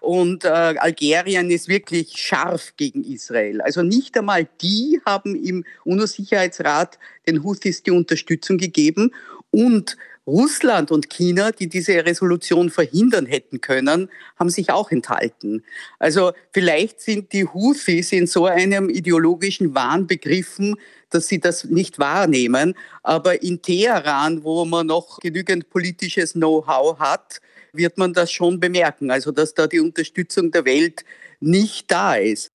Und 0.00 0.44
äh, 0.44 0.48
Algerien 0.48 1.50
ist 1.50 1.68
wirklich 1.68 2.16
scharf 2.16 2.74
gegen 2.76 3.04
Israel. 3.04 3.60
Also 3.60 3.82
nicht 3.82 4.16
einmal 4.16 4.48
die 4.62 5.00
haben 5.04 5.34
im 5.34 5.64
UNO-Sicherheitsrat 5.84 6.98
den 7.26 7.42
Houthis 7.42 7.82
die 7.82 7.90
Unterstützung 7.90 8.58
gegeben. 8.58 9.12
Und 9.50 9.96
Russland 10.28 10.90
und 10.90 11.08
China, 11.08 11.52
die 11.52 11.68
diese 11.68 12.04
Resolution 12.04 12.68
verhindern 12.68 13.24
hätten 13.24 13.62
können, 13.62 14.10
haben 14.38 14.50
sich 14.50 14.70
auch 14.70 14.90
enthalten. 14.90 15.64
Also 15.98 16.32
vielleicht 16.52 17.00
sind 17.00 17.32
die 17.32 17.46
Houthis 17.46 18.12
in 18.12 18.26
so 18.26 18.44
einem 18.44 18.90
ideologischen 18.90 19.74
Wahn 19.74 20.06
begriffen, 20.06 20.76
dass 21.08 21.28
sie 21.28 21.40
das 21.40 21.64
nicht 21.64 21.98
wahrnehmen. 21.98 22.74
Aber 23.02 23.42
in 23.42 23.62
Teheran, 23.62 24.44
wo 24.44 24.66
man 24.66 24.86
noch 24.86 25.18
genügend 25.20 25.70
politisches 25.70 26.34
Know-how 26.34 26.98
hat, 26.98 27.40
wird 27.72 27.96
man 27.96 28.12
das 28.12 28.30
schon 28.30 28.60
bemerken. 28.60 29.10
Also 29.10 29.32
dass 29.32 29.54
da 29.54 29.66
die 29.66 29.80
Unterstützung 29.80 30.50
der 30.50 30.66
Welt 30.66 31.04
nicht 31.40 31.90
da 31.90 32.16
ist. 32.16 32.50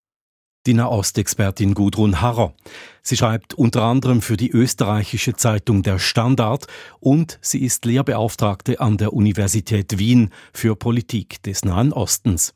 Die 0.65 0.73
Nahostexpertin 0.73 1.73
Gudrun 1.73 2.21
Harrer. 2.21 2.53
Sie 3.01 3.17
schreibt 3.17 3.53
unter 3.53 3.83
anderem 3.83 4.21
für 4.21 4.37
die 4.37 4.49
österreichische 4.49 5.33
Zeitung 5.33 5.83
Der 5.83 5.99
Standard 5.99 6.67
und 7.01 7.37
sie 7.41 7.65
ist 7.65 7.83
Lehrbeauftragte 7.83 8.79
an 8.79 8.95
der 8.95 9.11
Universität 9.11 9.97
Wien 9.97 10.29
für 10.53 10.77
Politik 10.77 11.43
des 11.43 11.65
Nahen 11.65 11.91
Ostens. 11.91 12.53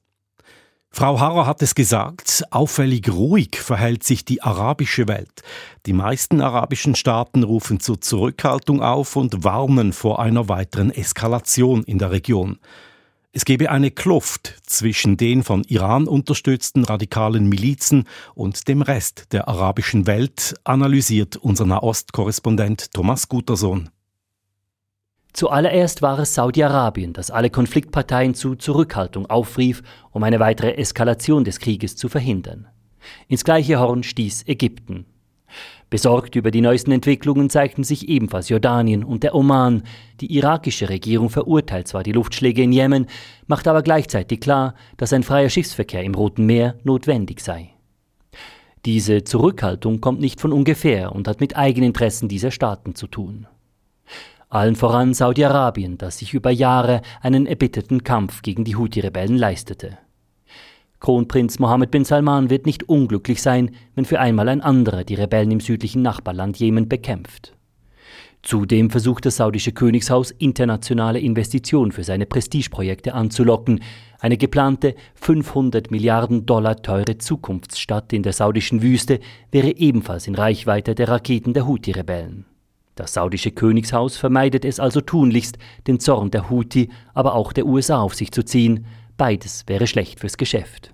Frau 0.89 1.19
Harrer 1.19 1.45
hat 1.45 1.61
es 1.61 1.75
gesagt, 1.75 2.43
auffällig 2.49 3.09
ruhig 3.09 3.57
verhält 3.57 4.03
sich 4.03 4.23
die 4.23 4.41
arabische 4.41 5.09
Welt. 5.09 5.43
Die 5.85 5.93
meisten 5.93 6.39
arabischen 6.39 6.95
Staaten 6.95 7.43
rufen 7.43 7.81
zur 7.81 7.99
Zurückhaltung 7.99 8.81
auf 8.81 9.17
und 9.17 9.43
warnen 9.43 9.91
vor 9.91 10.19
einer 10.19 10.47
weiteren 10.47 10.91
Eskalation 10.91 11.83
in 11.83 11.99
der 11.99 12.11
Region. 12.11 12.57
Es 13.37 13.45
gebe 13.45 13.69
eine 13.69 13.91
Kluft 13.91 14.55
zwischen 14.65 15.15
den 15.15 15.43
von 15.43 15.63
Iran 15.65 16.07
unterstützten 16.07 16.83
radikalen 16.83 17.47
Milizen 17.47 18.05
und 18.33 18.67
dem 18.67 18.81
Rest 18.81 19.31
der 19.31 19.47
arabischen 19.47 20.07
Welt, 20.07 20.55
analysiert 20.63 21.35
unser 21.37 21.67
Nahostkorrespondent 21.67 22.91
Thomas 22.93 23.29
Gutersohn. 23.29 23.91
Zuallererst 25.33 26.01
war 26.01 26.17
es 26.17 26.33
Saudi-Arabien, 26.33 27.13
das 27.13 27.29
alle 27.29 27.51
Konfliktparteien 27.51 28.33
zu 28.33 28.55
Zurückhaltung 28.55 29.27
aufrief, 29.27 29.83
um 30.09 30.23
eine 30.23 30.39
weitere 30.39 30.73
Eskalation 30.73 31.43
des 31.43 31.59
Krieges 31.59 31.95
zu 31.95 32.09
verhindern. 32.09 32.67
Ins 33.27 33.43
gleiche 33.43 33.79
Horn 33.79 34.01
stieß 34.01 34.47
Ägypten. 34.47 35.05
Besorgt 35.89 36.35
über 36.35 36.51
die 36.51 36.59
neuesten 36.59 36.91
Entwicklungen 36.91 37.49
zeigten 37.49 37.85
sich 37.85 38.09
ebenfalls 38.09 38.49
Jordanien 38.49 39.05
und 39.05 39.23
der 39.23 39.33
Oman. 39.33 39.83
Die 40.19 40.35
irakische 40.35 40.89
Regierung 40.89 41.29
verurteilt 41.29 41.87
zwar 41.87 42.03
die 42.03 42.11
Luftschläge 42.11 42.61
in 42.61 42.73
Jemen, 42.73 43.05
macht 43.47 43.69
aber 43.69 43.81
gleichzeitig 43.83 44.41
klar, 44.41 44.75
dass 44.97 45.13
ein 45.13 45.23
freier 45.23 45.49
Schiffsverkehr 45.49 46.03
im 46.03 46.13
Roten 46.13 46.45
Meer 46.45 46.75
notwendig 46.83 47.39
sei. 47.39 47.69
Diese 48.85 49.23
Zurückhaltung 49.23 50.01
kommt 50.01 50.19
nicht 50.19 50.41
von 50.41 50.51
ungefähr 50.51 51.13
und 51.13 51.27
hat 51.27 51.39
mit 51.39 51.55
Eigeninteressen 51.55 52.27
dieser 52.27 52.51
Staaten 52.51 52.93
zu 52.93 53.07
tun. 53.07 53.47
Allen 54.49 54.75
voran 54.75 55.13
Saudi-Arabien, 55.13 55.97
das 55.97 56.19
sich 56.19 56.33
über 56.33 56.51
Jahre 56.51 57.01
einen 57.21 57.45
erbitterten 57.45 58.03
Kampf 58.03 58.41
gegen 58.41 58.63
die 58.65 58.75
Houthi-Rebellen 58.75 59.37
leistete. 59.37 59.97
Kronprinz 60.99 61.59
Mohammed 61.59 61.91
bin 61.91 62.05
Salman 62.05 62.49
wird 62.49 62.65
nicht 62.65 62.89
unglücklich 62.89 63.41
sein, 63.41 63.71
wenn 63.95 64.05
für 64.05 64.19
einmal 64.19 64.49
ein 64.49 64.61
anderer 64.61 65.03
die 65.03 65.15
Rebellen 65.15 65.51
im 65.51 65.59
südlichen 65.59 66.01
Nachbarland 66.01 66.57
Jemen 66.57 66.89
bekämpft. 66.89 67.53
Zudem 68.43 68.89
versucht 68.89 69.25
das 69.25 69.37
saudische 69.37 69.73
Königshaus 69.73 70.31
internationale 70.31 71.19
Investitionen 71.19 71.91
für 71.91 72.03
seine 72.03 72.25
Prestigeprojekte 72.25 73.13
anzulocken. 73.13 73.81
Eine 74.19 74.37
geplante 74.37 74.95
500 75.15 75.91
Milliarden 75.91 76.45
Dollar 76.45 76.81
teure 76.81 77.17
Zukunftsstadt 77.17 78.13
in 78.13 78.23
der 78.23 78.33
saudischen 78.33 78.81
Wüste 78.81 79.19
wäre 79.51 79.75
ebenfalls 79.75 80.27
in 80.27 80.35
Reichweite 80.35 80.95
der 80.95 81.09
Raketen 81.09 81.53
der 81.53 81.67
Houthi-Rebellen. 81.67 82.45
Das 82.95 83.13
saudische 83.13 83.51
Königshaus 83.51 84.17
vermeidet 84.17 84.65
es 84.65 84.79
also 84.79 85.01
tunlichst, 85.01 85.57
den 85.85 85.99
Zorn 85.99 86.31
der 86.31 86.49
Houthi, 86.49 86.89
aber 87.13 87.35
auch 87.35 87.53
der 87.53 87.67
USA 87.67 87.99
auf 87.99 88.15
sich 88.15 88.31
zu 88.31 88.43
ziehen. 88.43 88.85
Beides 89.17 89.63
wäre 89.67 89.87
schlecht 89.87 90.19
fürs 90.19 90.37
Geschäft. 90.37 90.93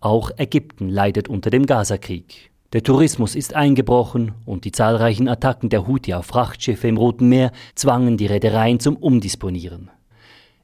Auch 0.00 0.30
Ägypten 0.36 0.88
leidet 0.88 1.28
unter 1.28 1.50
dem 1.50 1.66
Gazakrieg. 1.66 2.50
Der 2.74 2.82
Tourismus 2.82 3.34
ist 3.34 3.54
eingebrochen 3.54 4.34
und 4.44 4.66
die 4.66 4.72
zahlreichen 4.72 5.26
Attacken 5.26 5.70
der 5.70 5.86
Houthi 5.86 6.12
auf 6.12 6.26
Frachtschiffe 6.26 6.86
im 6.86 6.98
Roten 6.98 7.28
Meer 7.28 7.50
zwangen 7.74 8.18
die 8.18 8.26
Reedereien 8.26 8.78
zum 8.78 8.96
Umdisponieren. 8.96 9.90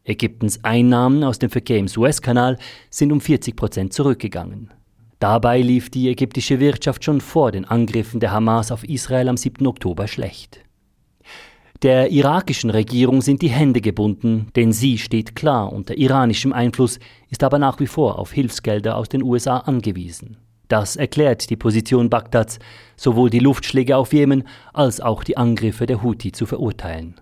Ägyptens 0.04 0.62
Einnahmen 0.62 1.24
aus 1.24 1.38
dem 1.38 1.48
Verkehr 1.48 1.78
im 1.78 1.88
Suezkanal 1.88 2.58
sind 2.90 3.10
um 3.10 3.22
40 3.22 3.56
Prozent 3.56 3.94
zurückgegangen. 3.94 4.70
Dabei 5.18 5.62
lief 5.62 5.88
die 5.88 6.10
ägyptische 6.10 6.60
Wirtschaft 6.60 7.04
schon 7.04 7.22
vor 7.22 7.52
den 7.52 7.64
Angriffen 7.64 8.20
der 8.20 8.32
Hamas 8.32 8.70
auf 8.70 8.84
Israel 8.84 9.30
am 9.30 9.38
7. 9.38 9.66
Oktober 9.66 10.06
schlecht. 10.06 10.63
Der 11.84 12.10
irakischen 12.10 12.70
Regierung 12.70 13.20
sind 13.20 13.42
die 13.42 13.50
Hände 13.50 13.82
gebunden, 13.82 14.46
denn 14.56 14.72
sie 14.72 14.96
steht 14.96 15.36
klar 15.36 15.70
unter 15.70 15.98
iranischem 15.98 16.54
Einfluss, 16.54 16.98
ist 17.28 17.44
aber 17.44 17.58
nach 17.58 17.78
wie 17.78 17.86
vor 17.86 18.18
auf 18.18 18.32
Hilfsgelder 18.32 18.96
aus 18.96 19.10
den 19.10 19.22
USA 19.22 19.58
angewiesen. 19.58 20.38
Das 20.68 20.96
erklärt 20.96 21.50
die 21.50 21.58
Position 21.58 22.08
Bagdads, 22.08 22.58
sowohl 22.96 23.28
die 23.28 23.38
Luftschläge 23.38 23.98
auf 23.98 24.14
Jemen 24.14 24.44
als 24.72 25.02
auch 25.02 25.24
die 25.24 25.36
Angriffe 25.36 25.84
der 25.84 26.02
Houthi 26.02 26.32
zu 26.32 26.46
verurteilen. 26.46 27.20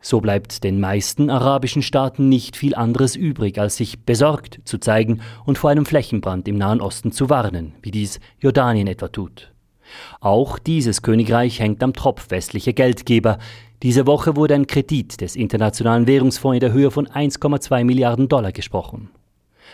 So 0.00 0.20
bleibt 0.20 0.62
den 0.62 0.78
meisten 0.78 1.28
arabischen 1.28 1.82
Staaten 1.82 2.28
nicht 2.28 2.56
viel 2.56 2.76
anderes 2.76 3.16
übrig, 3.16 3.58
als 3.58 3.76
sich 3.76 4.04
besorgt 4.04 4.60
zu 4.64 4.78
zeigen 4.78 5.20
und 5.44 5.58
vor 5.58 5.70
einem 5.70 5.84
Flächenbrand 5.84 6.46
im 6.46 6.58
Nahen 6.58 6.80
Osten 6.80 7.10
zu 7.10 7.28
warnen, 7.28 7.74
wie 7.82 7.90
dies 7.90 8.20
Jordanien 8.38 8.86
etwa 8.86 9.08
tut. 9.08 9.51
Auch 10.20 10.58
dieses 10.58 11.02
Königreich 11.02 11.60
hängt 11.60 11.82
am 11.82 11.92
Tropf 11.92 12.30
westlicher 12.30 12.72
Geldgeber. 12.72 13.38
Diese 13.82 14.06
Woche 14.06 14.36
wurde 14.36 14.54
ein 14.54 14.66
Kredit 14.66 15.20
des 15.20 15.36
Internationalen 15.36 16.06
Währungsfonds 16.06 16.56
in 16.56 16.60
der 16.60 16.72
Höhe 16.72 16.90
von 16.90 17.08
1,2 17.08 17.84
Milliarden 17.84 18.28
Dollar 18.28 18.52
gesprochen. 18.52 19.10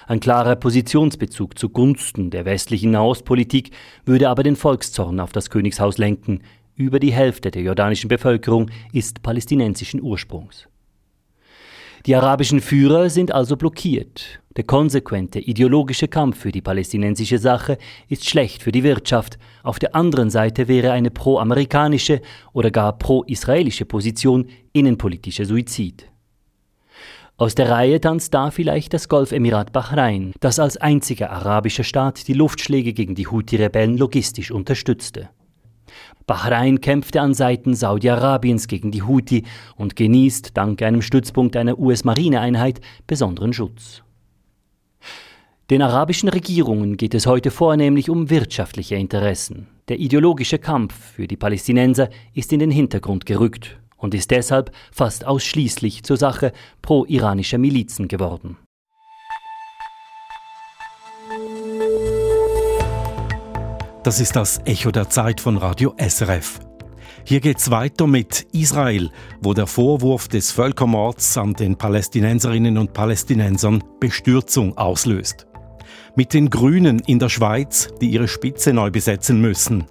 Ein 0.07 0.21
klarer 0.21 0.57
Positionsbezug 0.57 1.59
zugunsten 1.59 2.31
der 2.31 2.45
westlichen 2.45 2.93
Nahostpolitik 2.93 3.73
würde 4.07 4.31
aber 4.31 4.43
den 4.43 4.57
Volkszorn 4.57 5.21
auf 5.21 5.33
das 5.33 5.51
Königshaus 5.51 5.99
lenken, 5.99 6.41
über 6.77 7.01
die 7.01 7.13
Hälfte 7.13 7.51
der 7.51 7.63
jordanischen 7.63 8.09
Bevölkerung 8.09 8.71
ist 8.93 9.23
palästinensischen 9.23 10.01
Ursprungs. 10.01 10.69
Die 12.07 12.15
arabischen 12.15 12.61
Führer 12.61 13.11
sind 13.11 13.33
also 13.33 13.57
blockiert. 13.57 14.41
Der 14.59 14.65
konsequente 14.65 15.39
ideologische 15.39 16.09
Kampf 16.09 16.41
für 16.41 16.51
die 16.51 16.61
palästinensische 16.61 17.39
Sache 17.39 17.79
ist 18.09 18.29
schlecht 18.29 18.61
für 18.61 18.73
die 18.73 18.83
Wirtschaft. 18.83 19.39
Auf 19.63 19.79
der 19.79 19.95
anderen 19.95 20.31
Seite 20.31 20.67
wäre 20.67 20.91
eine 20.91 21.13
pro-amerikanische 21.13 22.21
oder 22.53 22.73
gar 22.73 22.99
pro-israelische 22.99 23.85
Position 23.85 24.49
innenpolitischer 24.73 25.45
Suizid. 25.45 26.11
Aus 27.37 27.55
der 27.55 27.71
Reihe 27.71 28.01
tanzt 28.01 28.35
da 28.35 28.51
vielleicht 28.51 28.95
das 28.95 29.09
Golfemirat 29.09 29.73
Bahrain, 29.73 30.33
das 30.41 30.59
als 30.59 30.77
einziger 30.77 31.31
arabischer 31.31 31.85
Staat 31.85 32.27
die 32.27 32.35
Luftschläge 32.35 32.95
gegen 32.95 33.15
die 33.15 33.29
Houthi-Rebellen 33.29 33.97
logistisch 33.97 34.51
unterstützte. 34.51 35.29
Bahrain 36.27 36.81
kämpfte 36.81 37.21
an 37.21 37.33
Seiten 37.33 37.77
Saudi-Arabiens 37.77 38.67
gegen 38.67 38.91
die 38.91 39.05
Houthi 39.05 39.45
und 39.77 39.95
genießt 39.95 40.57
dank 40.57 40.83
einem 40.83 41.01
Stützpunkt 41.01 41.55
einer 41.55 41.79
US-Marineeinheit 41.79 42.81
besonderen 43.07 43.53
Schutz. 43.53 44.03
Den 45.71 45.83
arabischen 45.83 46.31
Regierungen 46.31 46.97
geht 46.97 47.13
es 47.13 47.27
heute 47.27 47.51
vornehmlich 47.51 48.09
um 48.09 48.31
wirtschaftliche 48.31 48.95
Interessen. 48.95 49.67
Der 49.89 49.99
ideologische 49.99 50.59
Kampf 50.59 50.95
für 50.95 51.29
die 51.29 51.37
Palästinenser 51.37 52.09
ist 52.33 52.55
in 52.55 52.61
den 52.61 52.71
Hintergrund 52.71 53.27
gerückt 53.27 53.79
und 53.99 54.15
ist 54.15 54.31
deshalb 54.31 54.73
fast 54.91 55.27
ausschließlich 55.27 56.05
zur 56.05 56.17
Sache 56.17 56.55
pro-iranischer 56.81 57.59
Milizen 57.59 58.09
geworden. 58.09 58.57
Das 64.05 64.21
ist 64.21 64.37
das 64.37 64.63
Echo 64.65 64.91
der 64.91 65.11
Zeit 65.11 65.39
von 65.39 65.59
Radio 65.59 65.95
SRF. 65.99 66.61
Hier 67.25 67.41
geht's 67.41 67.71
weiter 67.71 68.07
mit 68.07 68.47
Israel, 68.53 69.11
wo 69.43 69.53
der 69.53 69.67
Vorwurf 69.67 70.29
des 70.29 70.51
Völkermords 70.51 71.37
an 71.37 71.53
den 71.53 71.77
Palästinenserinnen 71.77 72.79
und 72.79 72.95
Palästinensern 72.95 73.85
Bestürzung 74.01 74.75
auslöst. 74.79 75.48
Mit 76.19 76.35
den 76.35 76.51
Grünen 76.51 76.99
in 76.99 77.21
der 77.21 77.29
Schweiz, 77.29 77.91
die 78.01 78.09
ihre 78.11 78.27
Spitze 78.27 78.73
neu 78.73 78.91
besetzen 78.91 79.41
müssen. 79.41 79.85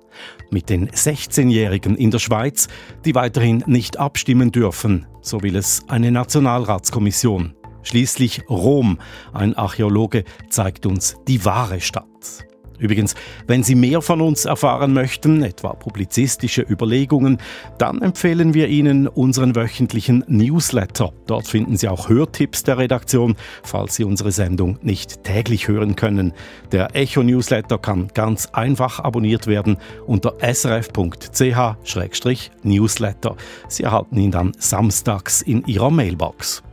Mit 0.52 0.70
den 0.70 0.90
16-Jährigen 0.90 1.96
in 1.96 2.12
der 2.12 2.20
Schweiz, 2.20 2.68
die 3.06 3.16
weiterhin 3.16 3.64
nicht 3.66 3.96
abstimmen 3.96 4.52
dürfen, 4.52 5.06
so 5.22 5.42
will 5.42 5.56
es 5.56 5.86
eine 5.88 6.12
Nationalratskommission. 6.12 7.56
Schließlich 7.82 8.42
Rom, 8.50 9.00
ein 9.32 9.54
Archäologe, 9.54 10.26
zeigt 10.50 10.86
uns 10.86 11.16
die 11.30 11.46
wahre 11.46 11.80
Stadt. 11.80 12.47
Übrigens, 12.80 13.16
wenn 13.48 13.64
Sie 13.64 13.76
mehr 13.76 14.02
von 14.02 14.22
uns 14.22 14.46
erfahren 14.46 14.94
möchten, 14.94 15.44
etwa 15.44 15.74
publizistische 15.74 16.62
Überlegungen, 16.62 17.40
dann 17.78 18.02
empfehlen 18.02 18.54
wir 18.54 18.68
Ihnen 18.68 19.08
unseren 19.08 19.56
wöchentlichen 19.56 20.24
Newsletter. 20.28 21.14
Dort 21.26 21.48
finden 21.48 21.78
Sie 21.78 21.88
auch 21.88 22.10
Hörtipps 22.10 22.64
der 22.64 22.78
Redaktion, 22.78 23.36
falls 23.64 23.96
Sie 23.96 24.04
unsere 24.04 24.32
Sendung 24.32 24.78
nicht 24.82 25.24
täglich 25.24 25.68
hören 25.68 25.96
können. 25.96 26.34
Der 26.72 26.96
Echo 26.96 27.24
Newsletter 27.24 27.78
kann 27.78 28.10
ganz 28.14 28.48
einfach 28.54 29.00
abonniert 29.00 29.48
werden 29.48 29.78
unter 30.06 30.36
srf.ch-newsletter. 30.42 33.36
Sie 33.68 33.84
erhalten 33.84 34.18
ihn 34.18 34.32
dann 34.32 34.52
samstags 34.58 35.42
in 35.42 35.66
Ihrer 35.66 35.90
Mailbox. 35.90 36.64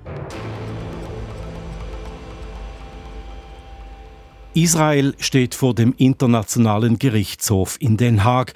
Israel 4.56 5.16
steht 5.18 5.56
vor 5.56 5.74
dem 5.74 5.94
Internationalen 5.96 7.00
Gerichtshof 7.00 7.76
in 7.80 7.96
Den 7.96 8.22
Haag 8.22 8.54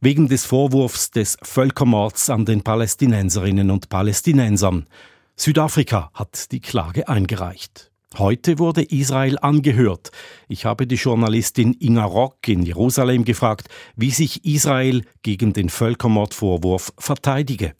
wegen 0.00 0.28
des 0.28 0.46
Vorwurfs 0.46 1.10
des 1.10 1.36
Völkermords 1.42 2.30
an 2.30 2.44
den 2.44 2.62
Palästinenserinnen 2.62 3.72
und 3.72 3.88
Palästinensern. 3.88 4.86
Südafrika 5.34 6.12
hat 6.14 6.52
die 6.52 6.60
Klage 6.60 7.08
eingereicht. 7.08 7.90
Heute 8.16 8.60
wurde 8.60 8.82
Israel 8.82 9.38
angehört. 9.40 10.12
Ich 10.46 10.66
habe 10.66 10.86
die 10.86 10.94
Journalistin 10.94 11.76
Inga 11.80 12.04
Rock 12.04 12.46
in 12.46 12.62
Jerusalem 12.62 13.24
gefragt, 13.24 13.68
wie 13.96 14.12
sich 14.12 14.44
Israel 14.44 15.02
gegen 15.22 15.52
den 15.52 15.68
Völkermordvorwurf 15.68 16.92
verteidige. 16.96 17.74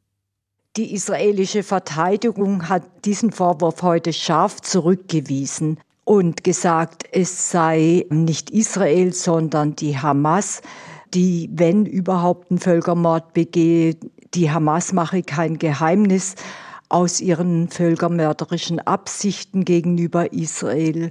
Die 0.77 0.93
israelische 0.93 1.63
Verteidigung 1.63 2.69
hat 2.69 3.05
diesen 3.05 3.31
Vorwurf 3.31 3.83
heute 3.83 4.13
scharf 4.13 4.61
zurückgewiesen 4.61 5.79
und 6.05 6.45
gesagt, 6.45 7.05
es 7.13 7.51
sei 7.51 8.07
nicht 8.11 8.51
Israel, 8.51 9.13
sondern 9.13 9.77
die 9.77 9.99
Hamas, 9.99 10.63
die, 11.15 11.51
wenn 11.53 11.87
überhaupt 11.87 12.51
einen 12.51 12.61
Völkermord 12.61 13.33
begehe, 13.33 13.97
die 14.35 14.51
Hamas 14.51 14.93
mache 14.93 15.23
kein 15.23 15.59
Geheimnis 15.59 16.37
aus 16.89 17.21
ihren 17.21 17.69
völkermörderischen 17.69 18.81
Absichten 18.81 19.65
gegenüber 19.65 20.33
Israel. 20.33 21.11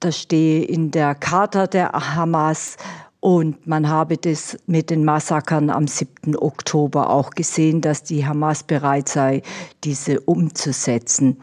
Das 0.00 0.18
stehe 0.18 0.64
in 0.64 0.90
der 0.90 1.14
Charta 1.14 1.66
der 1.66 1.92
Hamas 1.92 2.76
und 3.20 3.66
man 3.66 3.88
habe 3.88 4.16
das 4.16 4.56
mit 4.66 4.90
den 4.90 5.04
Massakern 5.04 5.70
am 5.70 5.88
7. 5.88 6.36
Oktober 6.36 7.10
auch 7.10 7.30
gesehen, 7.30 7.80
dass 7.80 8.04
die 8.04 8.24
Hamas 8.24 8.62
bereit 8.62 9.08
sei, 9.08 9.42
diese 9.82 10.20
umzusetzen. 10.20 11.40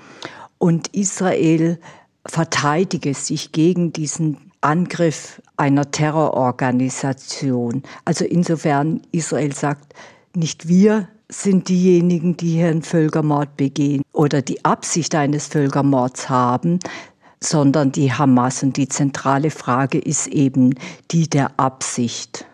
Und 0.58 0.88
Israel 0.96 1.80
verteidige 2.26 3.14
sich 3.14 3.52
gegen 3.52 3.94
diesen 3.94 4.52
Angriff 4.62 5.42
einer 5.58 5.92
Terrororganisation. 5.92 7.84
Also 8.04 8.26
insofern 8.26 9.02
Israel 9.12 9.54
sagt, 9.54 9.94
nicht 10.36 10.68
wir 10.68 11.08
sind 11.30 11.70
diejenigen, 11.70 12.38
die 12.38 12.54
hier 12.54 12.68
einen 12.68 12.84
Völkermord 12.84 13.58
begehen 13.58 14.04
oder 14.12 14.42
die 14.42 14.64
Absicht 14.66 15.16
eines 15.16 15.48
Völkermords 15.48 16.30
haben, 16.30 16.80
sondern 17.40 17.92
die 17.92 18.12
Hamas. 18.12 18.64
Und 18.64 18.78
die 18.78 18.88
zentrale 18.88 19.52
Frage 19.52 20.00
ist 20.00 20.28
eben 20.28 20.76
die 21.12 21.30
der 21.30 21.60
Absicht. 21.60 22.46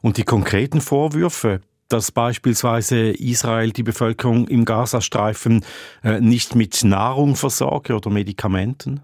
Und 0.00 0.16
die 0.16 0.24
konkreten 0.24 0.80
Vorwürfe, 0.80 1.60
dass 1.88 2.12
beispielsweise 2.12 3.10
Israel 3.10 3.70
die 3.70 3.82
Bevölkerung 3.82 4.48
im 4.48 4.64
Gazastreifen 4.64 5.64
äh, 6.02 6.20
nicht 6.20 6.54
mit 6.54 6.84
Nahrung 6.84 7.36
versorge 7.36 7.94
oder 7.94 8.10
Medikamenten? 8.10 9.00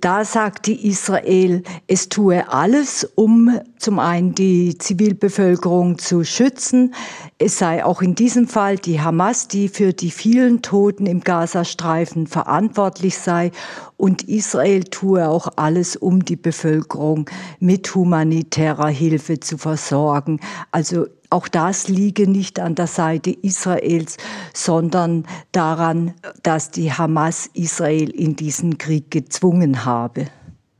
Da 0.00 0.24
sagte 0.24 0.72
Israel, 0.72 1.62
es 1.86 2.08
tue 2.08 2.48
alles, 2.52 3.04
um 3.14 3.58
zum 3.78 4.00
einen 4.00 4.34
die 4.34 4.76
Zivilbevölkerung 4.76 5.98
zu 5.98 6.24
schützen. 6.24 6.94
Es 7.38 7.58
sei 7.58 7.84
auch 7.84 8.02
in 8.02 8.14
diesem 8.14 8.48
Fall 8.48 8.76
die 8.76 9.00
Hamas, 9.00 9.48
die 9.48 9.68
für 9.68 9.92
die 9.92 10.10
vielen 10.10 10.62
Toten 10.62 11.06
im 11.06 11.20
Gazastreifen 11.20 12.26
verantwortlich 12.26 13.16
sei. 13.16 13.52
Und 13.96 14.22
Israel 14.22 14.84
tue 14.84 15.28
auch 15.28 15.48
alles, 15.56 15.96
um 15.96 16.24
die 16.24 16.36
Bevölkerung 16.36 17.30
mit 17.60 17.94
humanitärer 17.94 18.88
Hilfe 18.88 19.40
zu 19.40 19.56
versorgen. 19.56 20.40
Also 20.72 21.06
auch 21.30 21.48
das 21.48 21.88
liege 21.88 22.28
nicht 22.28 22.60
an 22.60 22.74
der 22.74 22.86
Seite 22.86 23.30
Israels, 23.30 24.16
sondern 24.52 25.26
daran, 25.52 26.14
dass 26.42 26.70
die 26.70 26.92
Hamas 26.92 27.50
Israel 27.54 28.10
in 28.10 28.36
diesen 28.36 28.78
Krieg 28.78 29.10
gezwungen 29.10 29.84
habe. 29.84 30.26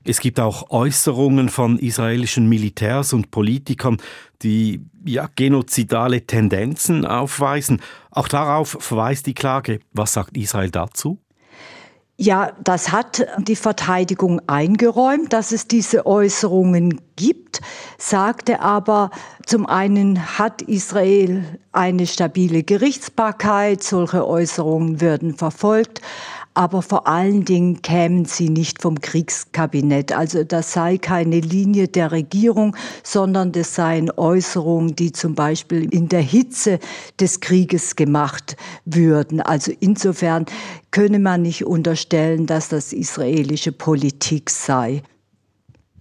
Es 0.05 0.21
gibt 0.21 0.39
auch 0.39 0.71
Äußerungen 0.71 1.49
von 1.49 1.79
israelischen 1.79 2.49
Militärs 2.49 3.15
und 3.15 3.31
Politikern, 3.31 3.97
die 4.43 4.83
ja, 5.07 5.29
genozidale 5.35 6.27
Tendenzen 6.27 7.07
aufweisen. 7.07 7.81
Auch 8.11 8.29
darauf 8.29 8.77
verweist 8.81 9.27
die 9.27 9.35
Klage. 9.35 9.81
Was 9.93 10.13
sagt 10.13 10.37
Israel 10.37 10.71
dazu? 10.71 11.24
Ja, 12.17 12.53
das 12.63 12.93
hat 12.93 13.27
die 13.39 13.57
Verteidigung 13.57 14.41
eingeräumt, 14.47 15.33
dass 15.33 15.51
es 15.51 15.67
diese 15.67 16.07
Äußerungen 16.07 17.01
gibt, 17.17 17.61
sagte 17.99 18.61
aber, 18.61 19.11
zum 19.47 19.67
einen 19.67 20.39
hat 20.39 20.63
Israel 20.63 21.59
eine 21.73 22.07
stabile 22.07 22.63
Gerichtsbarkeit, 22.63 23.83
solche 23.83 24.29
Äußerungen 24.29 25.01
würden 25.01 25.35
verfolgt, 25.35 26.03
aber 26.55 26.83
vor 26.83 27.09
allen 27.09 27.45
Dingen 27.45 27.83
kämen 27.83 28.25
sie 28.25 28.49
nicht 28.49 28.81
vom 28.81 29.01
Kriegskabinett. 29.01 30.13
Also 30.13 30.45
das 30.45 30.73
sei 30.73 30.99
keine 30.99 31.41
Linie 31.41 31.89
der 31.89 32.13
Regierung, 32.13 32.77
sondern 33.03 33.51
das 33.51 33.75
seien 33.75 34.11
Äußerungen, 34.11 34.95
die 34.95 35.11
zum 35.11 35.35
Beispiel 35.35 35.93
in 35.93 36.09
der 36.09 36.23
Hitze 36.23 36.79
des 37.21 37.41
Krieges 37.41 37.97
gemacht 37.97 38.57
würden. 38.85 39.41
Also 39.41 39.73
insofern 39.81 40.47
könne 40.93 41.19
man 41.19 41.43
nicht 41.43 41.65
unterstellen, 41.65 42.47
dass 42.47 42.69
das 42.69 42.93
israelische 42.93 43.73
Politik 43.73 44.49
sei. 44.49 45.03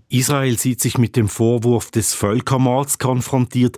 Israel 0.09 0.59
sieht 0.59 0.79
sich 0.79 0.99
mit 0.99 1.15
dem 1.15 1.27
Vorwurf 1.27 1.89
des 1.89 2.13
Völkermords 2.13 2.99
konfrontiert. 2.99 3.77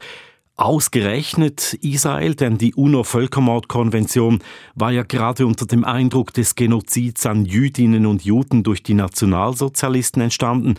Ausgerechnet 0.58 1.74
Israel, 1.82 2.34
denn 2.34 2.58
die 2.58 2.74
UNO-Völkermordkonvention 2.76 4.40
war 4.74 4.92
ja 4.92 5.04
gerade 5.04 5.46
unter 5.46 5.66
dem 5.66 5.84
Eindruck 5.84 6.32
des 6.32 6.56
Genozids 6.56 7.26
an 7.26 7.44
Jüdinnen 7.44 8.06
und 8.06 8.24
Juden 8.24 8.64
durch 8.64 8.82
die 8.82 8.94
Nationalsozialisten 8.94 10.22
entstanden. 10.22 10.76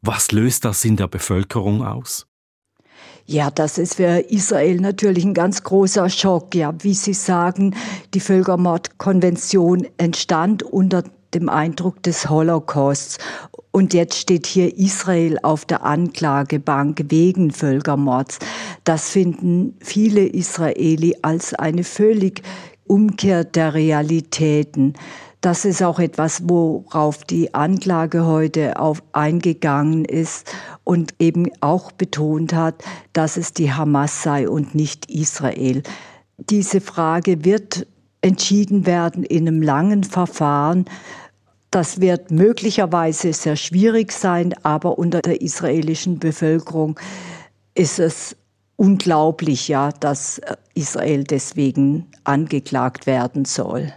Was 0.00 0.32
löst 0.32 0.64
das 0.64 0.84
in 0.84 0.96
der 0.96 1.06
Bevölkerung 1.06 1.86
aus? 1.86 2.26
Ja, 3.24 3.52
das 3.52 3.78
ist 3.78 3.94
für 3.94 4.18
Israel 4.28 4.80
natürlich 4.80 5.24
ein 5.24 5.34
ganz 5.34 5.62
großer 5.62 6.10
Schock. 6.10 6.56
Ja, 6.56 6.74
wie 6.82 6.94
Sie 6.94 7.14
sagen, 7.14 7.76
die 8.14 8.20
Völkermordkonvention 8.20 9.86
entstand 9.98 10.64
unter 10.64 11.04
dem 11.34 11.48
Eindruck 11.48 12.02
des 12.02 12.28
Holocausts. 12.28 13.18
Und 13.70 13.94
jetzt 13.94 14.18
steht 14.18 14.46
hier 14.46 14.76
Israel 14.76 15.38
auf 15.42 15.64
der 15.64 15.84
Anklagebank 15.84 17.06
wegen 17.08 17.50
Völkermords. 17.50 18.38
Das 18.84 19.10
finden 19.10 19.76
viele 19.80 20.26
Israeli 20.26 21.16
als 21.22 21.54
eine 21.54 21.84
völlig 21.84 22.42
Umkehr 22.86 23.44
der 23.44 23.74
Realitäten. 23.74 24.94
Das 25.40 25.64
ist 25.64 25.82
auch 25.82 25.98
etwas, 25.98 26.48
worauf 26.48 27.24
die 27.24 27.52
Anklage 27.52 28.26
heute 28.26 28.78
auf 28.78 29.02
eingegangen 29.12 30.04
ist 30.04 30.54
und 30.84 31.14
eben 31.18 31.50
auch 31.60 31.90
betont 31.90 32.52
hat, 32.52 32.84
dass 33.12 33.36
es 33.36 33.52
die 33.52 33.72
Hamas 33.72 34.22
sei 34.22 34.48
und 34.48 34.76
nicht 34.76 35.10
Israel. 35.10 35.82
Diese 36.38 36.80
Frage 36.80 37.44
wird 37.44 37.88
entschieden 38.20 38.86
werden 38.86 39.24
in 39.24 39.48
einem 39.48 39.62
langen 39.62 40.04
Verfahren. 40.04 40.84
Das 41.72 42.02
wird 42.02 42.30
möglicherweise 42.30 43.32
sehr 43.32 43.56
schwierig 43.56 44.12
sein, 44.12 44.54
aber 44.62 44.98
unter 44.98 45.22
der 45.22 45.40
israelischen 45.40 46.18
Bevölkerung 46.18 47.00
ist 47.74 47.98
es 47.98 48.36
unglaublich, 48.76 49.68
ja, 49.68 49.90
dass 49.90 50.38
Israel 50.74 51.24
deswegen 51.24 52.08
angeklagt 52.24 53.06
werden 53.06 53.46
soll. 53.46 53.90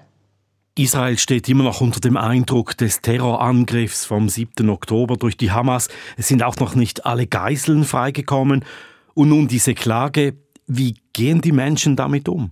Israel 0.78 1.18
steht 1.18 1.50
immer 1.50 1.66
noch 1.66 1.82
unter 1.82 2.00
dem 2.00 2.16
Eindruck 2.16 2.78
des 2.78 3.02
Terrorangriffs 3.02 4.06
vom 4.06 4.30
7. 4.30 4.70
Oktober 4.70 5.18
durch 5.18 5.36
die 5.36 5.52
Hamas. 5.52 5.90
Es 6.16 6.30
sind 6.30 6.44
auch 6.44 6.56
noch 6.56 6.76
nicht 6.76 7.06
alle 7.06 7.28
Geiseln 7.28 7.84
freigekommen. 7.84 8.64
Und 9.14 9.30
nun 9.30 9.50
diese 9.50 9.74
Klage. 9.74 10.36
Wie 10.66 10.96
gehen 11.12 11.42
die 11.42 11.52
Menschen 11.52 11.98
damit 11.98 12.30
um? 12.30 12.52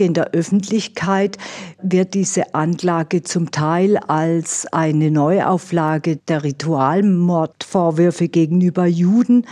In 0.00 0.14
der 0.14 0.30
Öffentlichkeit 0.30 1.38
wird 1.82 2.14
diese 2.14 2.54
Anklage 2.54 3.24
zum 3.24 3.50
Teil 3.50 3.96
als 3.96 4.64
eine 4.72 5.10
Neuauflage 5.10 6.18
der 6.18 6.44
Ritualmordvorwürfe 6.44 8.28
gegenüber 8.28 8.86
Juden 8.86 9.44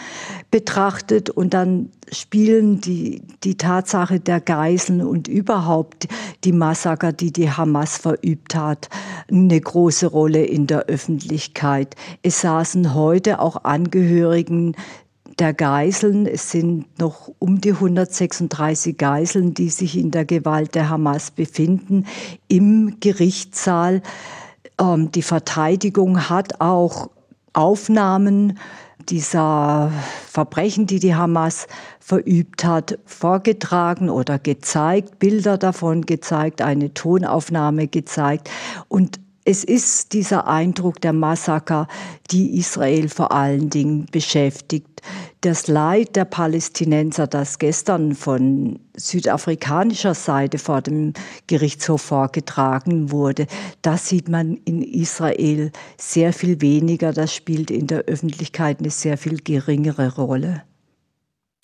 betrachtet 0.52 1.30
und 1.30 1.52
dann 1.52 1.90
spielen 2.12 2.80
die, 2.80 3.22
die 3.42 3.56
Tatsache 3.56 4.20
der 4.20 4.40
Geiseln 4.40 5.00
und 5.00 5.26
überhaupt 5.26 6.06
die 6.44 6.52
Massaker, 6.52 7.12
die 7.12 7.32
die 7.32 7.50
Hamas 7.50 7.98
verübt 7.98 8.54
hat, 8.54 8.88
eine 9.28 9.60
große 9.60 10.06
Rolle 10.06 10.44
in 10.44 10.68
der 10.68 10.84
Öffentlichkeit. 10.84 11.96
Es 12.22 12.42
saßen 12.42 12.94
heute 12.94 13.40
auch 13.40 13.64
Angehörigen 13.64 14.76
der 15.38 15.52
Geiseln. 15.52 16.26
Es 16.26 16.50
sind 16.50 16.98
noch 16.98 17.30
um 17.38 17.60
die 17.60 17.72
136 17.72 18.96
Geiseln, 18.96 19.54
die 19.54 19.70
sich 19.70 19.96
in 19.96 20.10
der 20.10 20.24
Gewalt 20.24 20.74
der 20.74 20.88
Hamas 20.88 21.30
befinden, 21.30 22.06
im 22.48 22.98
Gerichtssaal. 23.00 24.02
Ähm, 24.80 25.10
die 25.12 25.22
Verteidigung 25.22 26.28
hat 26.28 26.60
auch 26.60 27.10
Aufnahmen 27.52 28.58
dieser 29.08 29.92
Verbrechen, 30.28 30.86
die 30.86 30.98
die 30.98 31.14
Hamas 31.14 31.68
verübt 32.00 32.64
hat, 32.64 32.98
vorgetragen 33.04 34.10
oder 34.10 34.38
gezeigt, 34.38 35.18
Bilder 35.18 35.58
davon 35.58 36.02
gezeigt, 36.02 36.60
eine 36.60 36.92
Tonaufnahme 36.92 37.88
gezeigt. 37.88 38.50
Und 38.88 39.20
es 39.46 39.62
ist 39.62 40.12
dieser 40.12 40.48
Eindruck 40.48 41.00
der 41.00 41.12
Massaker, 41.12 41.86
die 42.32 42.58
Israel 42.58 43.08
vor 43.08 43.30
allen 43.30 43.70
Dingen 43.70 44.06
beschäftigt. 44.10 45.02
Das 45.40 45.68
Leid 45.68 46.16
der 46.16 46.24
Palästinenser, 46.24 47.28
das 47.28 47.60
gestern 47.60 48.16
von 48.16 48.80
südafrikanischer 48.96 50.14
Seite 50.14 50.58
vor 50.58 50.82
dem 50.82 51.12
Gerichtshof 51.46 52.02
vorgetragen 52.02 53.12
wurde, 53.12 53.46
das 53.82 54.08
sieht 54.08 54.28
man 54.28 54.56
in 54.64 54.82
Israel 54.82 55.70
sehr 55.96 56.32
viel 56.32 56.60
weniger. 56.60 57.12
Das 57.12 57.32
spielt 57.32 57.70
in 57.70 57.86
der 57.86 58.00
Öffentlichkeit 58.00 58.80
eine 58.80 58.90
sehr 58.90 59.16
viel 59.16 59.36
geringere 59.36 60.16
Rolle. 60.16 60.64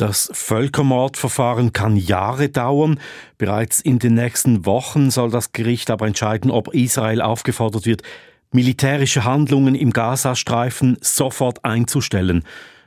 Das 0.02 0.28
Völkermordverfahren 0.32 1.72
kann 1.72 1.94
Jahre 1.94 2.48
dauern. 2.48 2.98
Bereits 3.38 3.80
in 3.80 4.00
den 4.00 4.14
nächsten 4.14 4.66
Wochen 4.66 5.12
soll 5.12 5.30
das 5.30 5.52
Gericht 5.52 5.92
aber 5.92 6.08
entscheiden, 6.08 6.50
ob 6.50 6.74
Israel 6.74 7.22
aufgefordert 7.22 7.86
wird, 7.86 8.02
militärische 8.50 9.22
Handlungen 9.22 9.76
im 9.76 9.92
Gazastreifen 9.92 10.96
sofort 11.00 11.64
einzustellen. 11.64 12.42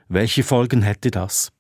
Welche 0.10 0.44
Folgen 0.44 0.82
hätte 0.82 1.10
das? 1.10 1.54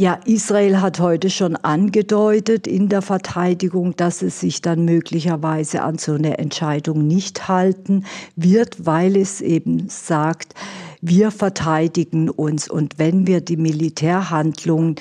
Ja, 0.00 0.20
Israel 0.26 0.80
hat 0.80 1.00
heute 1.00 1.28
schon 1.28 1.56
angedeutet 1.56 2.68
in 2.68 2.88
der 2.88 3.02
Verteidigung, 3.02 3.96
dass 3.96 4.22
es 4.22 4.38
sich 4.38 4.62
dann 4.62 4.84
möglicherweise 4.84 5.82
an 5.82 5.98
so 5.98 6.12
eine 6.12 6.38
Entscheidung 6.38 7.04
nicht 7.08 7.48
halten 7.48 8.04
wird, 8.36 8.86
weil 8.86 9.16
es 9.16 9.40
eben 9.40 9.88
sagt, 9.88 10.54
wir 11.00 11.32
verteidigen 11.32 12.30
uns 12.30 12.70
und 12.70 13.00
wenn 13.00 13.26
wir 13.26 13.40
die 13.40 13.56
Militärhandlungen, 13.56 14.94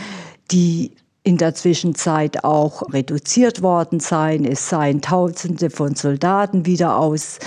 die 0.50 0.94
in 1.22 1.38
der 1.38 1.54
Zwischenzeit 1.54 2.44
auch 2.44 2.82
reduziert 2.92 3.62
worden 3.62 4.00
seien, 4.00 4.46
es 4.46 4.68
seien 4.68 5.02
Tausende 5.04 5.70
von 5.70 5.94
Soldaten 5.94 6.66
wieder 6.66 6.98
aus 6.98 7.38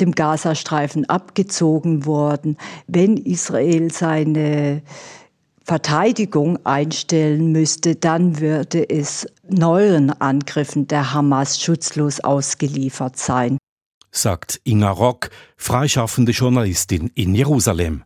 dem 0.00 0.10
Gazastreifen 0.10 1.08
abgezogen 1.08 2.04
worden, 2.04 2.56
wenn 2.88 3.16
Israel 3.16 3.92
seine 3.92 4.82
Verteidigung 5.64 6.58
einstellen 6.66 7.50
müsste, 7.50 7.96
dann 7.96 8.38
würde 8.38 8.88
es 8.88 9.26
neuen 9.48 10.10
Angriffen 10.10 10.86
der 10.88 11.14
Hamas 11.14 11.60
schutzlos 11.60 12.20
ausgeliefert 12.20 13.16
sein. 13.16 13.56
Sagt 14.10 14.60
Inga 14.64 14.90
Rock, 14.90 15.30
freischaffende 15.56 16.32
Journalistin 16.32 17.10
in 17.14 17.34
Jerusalem. 17.34 18.04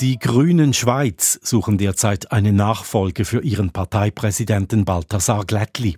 Die 0.00 0.18
Grünen 0.18 0.72
Schweiz 0.72 1.40
suchen 1.42 1.78
derzeit 1.78 2.30
eine 2.30 2.52
Nachfolge 2.52 3.24
für 3.24 3.42
ihren 3.42 3.70
Parteipräsidenten 3.70 4.84
Balthasar 4.84 5.44
Glättli. 5.44 5.96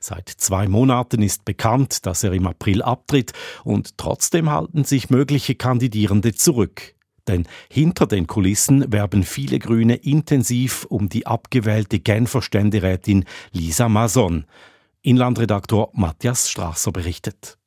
Seit 0.00 0.28
zwei 0.28 0.68
Monaten 0.68 1.22
ist 1.22 1.44
bekannt, 1.44 2.06
dass 2.06 2.24
er 2.24 2.32
im 2.32 2.46
April 2.46 2.82
abtritt 2.82 3.32
und 3.64 3.98
trotzdem 3.98 4.50
halten 4.50 4.84
sich 4.84 5.10
mögliche 5.10 5.54
Kandidierende 5.54 6.34
zurück. 6.34 6.94
Denn 7.28 7.46
hinter 7.70 8.06
den 8.06 8.26
Kulissen 8.26 8.92
werben 8.92 9.22
viele 9.22 9.58
Grüne 9.58 9.94
intensiv 9.96 10.84
um 10.86 11.08
die 11.08 11.26
abgewählte 11.26 12.00
Genfer 12.00 12.42
Ständerätin 12.42 13.24
Lisa 13.52 13.88
Mason. 13.88 14.44
Inlandredaktor 15.02 15.90
Matthias 15.94 16.50
Strasser 16.50 16.92
berichtet. 16.92 17.58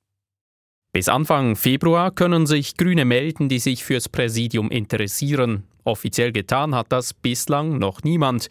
Bis 0.93 1.09
Anfang 1.09 1.57
Februar 1.57 2.11
können 2.11 2.45
sich 2.45 2.77
Grüne 2.77 3.03
melden, 3.03 3.49
die 3.49 3.59
sich 3.59 3.83
fürs 3.83 4.07
Präsidium 4.07 4.71
interessieren. 4.71 5.63
Offiziell 5.83 6.31
getan 6.31 6.73
hat 6.73 6.91
das 6.91 7.13
bislang 7.13 7.77
noch 7.77 8.03
niemand. 8.03 8.47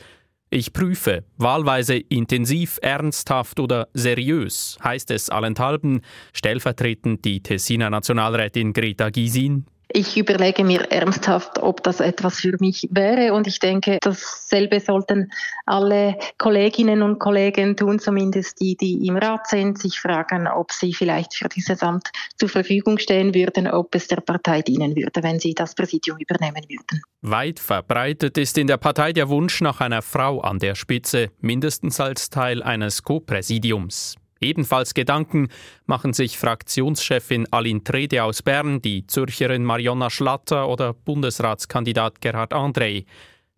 Ich 0.50 0.72
prüfe, 0.72 1.24
wahlweise 1.36 1.96
intensiv, 1.96 2.78
ernsthaft 2.80 3.58
oder 3.58 3.88
seriös, 3.92 4.78
heißt 4.84 5.10
es 5.10 5.28
allenthalben, 5.28 6.02
stellvertretend 6.32 7.24
die 7.24 7.42
Tessiner 7.42 7.90
Nationalrätin 7.90 8.72
Greta 8.72 9.10
Gysin 9.10 9.66
Ich 9.96 10.16
überlege 10.16 10.64
mir 10.64 10.90
ernsthaft, 10.90 11.60
ob 11.62 11.84
das 11.84 12.00
etwas 12.00 12.40
für 12.40 12.56
mich 12.58 12.88
wäre 12.90 13.32
und 13.32 13.46
ich 13.46 13.60
denke, 13.60 13.98
dasselbe 14.00 14.80
sollten 14.80 15.30
alle 15.66 16.18
Kolleginnen 16.36 17.00
und 17.02 17.20
Kollegen 17.20 17.76
tun, 17.76 18.00
zumindest 18.00 18.60
die, 18.60 18.76
die 18.76 19.06
im 19.06 19.16
Rat 19.16 19.46
sind, 19.46 19.78
sich 19.78 20.00
fragen, 20.00 20.48
ob 20.48 20.72
sie 20.72 20.92
vielleicht 20.92 21.34
für 21.34 21.48
dieses 21.48 21.80
Amt 21.84 22.10
zur 22.36 22.48
Verfügung 22.48 22.98
stehen 22.98 23.36
würden, 23.36 23.68
ob 23.68 23.94
es 23.94 24.08
der 24.08 24.16
Partei 24.16 24.62
dienen 24.62 24.96
würde, 24.96 25.22
wenn 25.22 25.38
sie 25.38 25.54
das 25.54 25.76
Präsidium 25.76 26.18
übernehmen 26.18 26.64
würden. 26.68 27.00
Weit 27.22 27.60
verbreitet 27.60 28.36
ist 28.36 28.58
in 28.58 28.66
der 28.66 28.78
Partei 28.78 29.12
der 29.12 29.28
Wunsch 29.28 29.60
nach 29.60 29.80
einer 29.80 30.02
Frau 30.02 30.40
an 30.40 30.58
der 30.58 30.74
Spitze, 30.74 31.30
mindestens 31.40 32.00
als 32.00 32.30
Teil 32.30 32.64
eines 32.64 33.04
Co-Präsidiums. 33.04 34.16
Ebenfalls 34.44 34.94
Gedanken 34.94 35.48
machen 35.86 36.12
sich 36.12 36.38
Fraktionschefin 36.38 37.50
Aline 37.50 37.82
Trede 37.82 38.22
aus 38.22 38.42
Bern, 38.42 38.80
die 38.82 39.06
Zürcherin 39.06 39.64
Marionna 39.64 40.10
Schlatter 40.10 40.68
oder 40.68 40.92
Bundesratskandidat 40.92 42.20
Gerhard 42.20 42.52
André. 42.52 43.06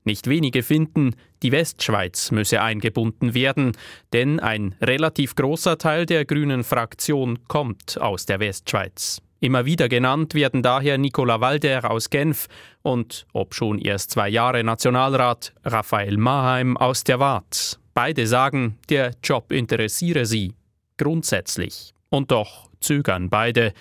Nicht 0.05 0.29
wenige 0.29 0.63
finden, 0.63 1.17
die 1.43 1.51
Westschweiz 1.51 2.31
müsse 2.31 2.63
eingebunden 2.63 3.35
werden, 3.35 3.73
denn 4.13 4.39
ein 4.39 4.77
relativ 4.81 5.35
großer 5.35 5.79
Teil 5.79 6.07
der 6.07 6.25
grünen 6.25 6.63
Fraktion 6.63 7.41
kommt 7.49 8.01
aus 8.01 8.25
der 8.25 8.39
Westschweiz. 8.39 9.21
Immer 9.41 9.67
wieder 9.67 9.89
genannt 9.89 10.35
werden 10.35 10.63
daher 10.63 10.97
Nicola 10.97 11.41
Walder 11.41 11.91
aus 11.91 12.09
Genf 12.09 12.47
und, 12.83 13.27
ob 13.33 13.55
schon 13.55 13.79
erst 13.79 14.13
zwei 14.13 14.29
Jahre 14.29 14.63
Nationalrat, 14.63 15.53
Raphael 15.65 16.17
Maheim 16.17 16.77
aus 16.77 17.03
der 17.05 17.19
Waadt. 17.19 17.81
Beide 17.93 18.27
sagen, 18.27 18.79
der 18.89 19.13
Job 19.23 19.51
interessiere 19.51 20.25
sie 20.25 20.55
grundsätzlich. 20.97 21.95
Und 22.09 22.31
doch 22.31 22.71
zögern 22.81 23.31
beide. 23.31 23.73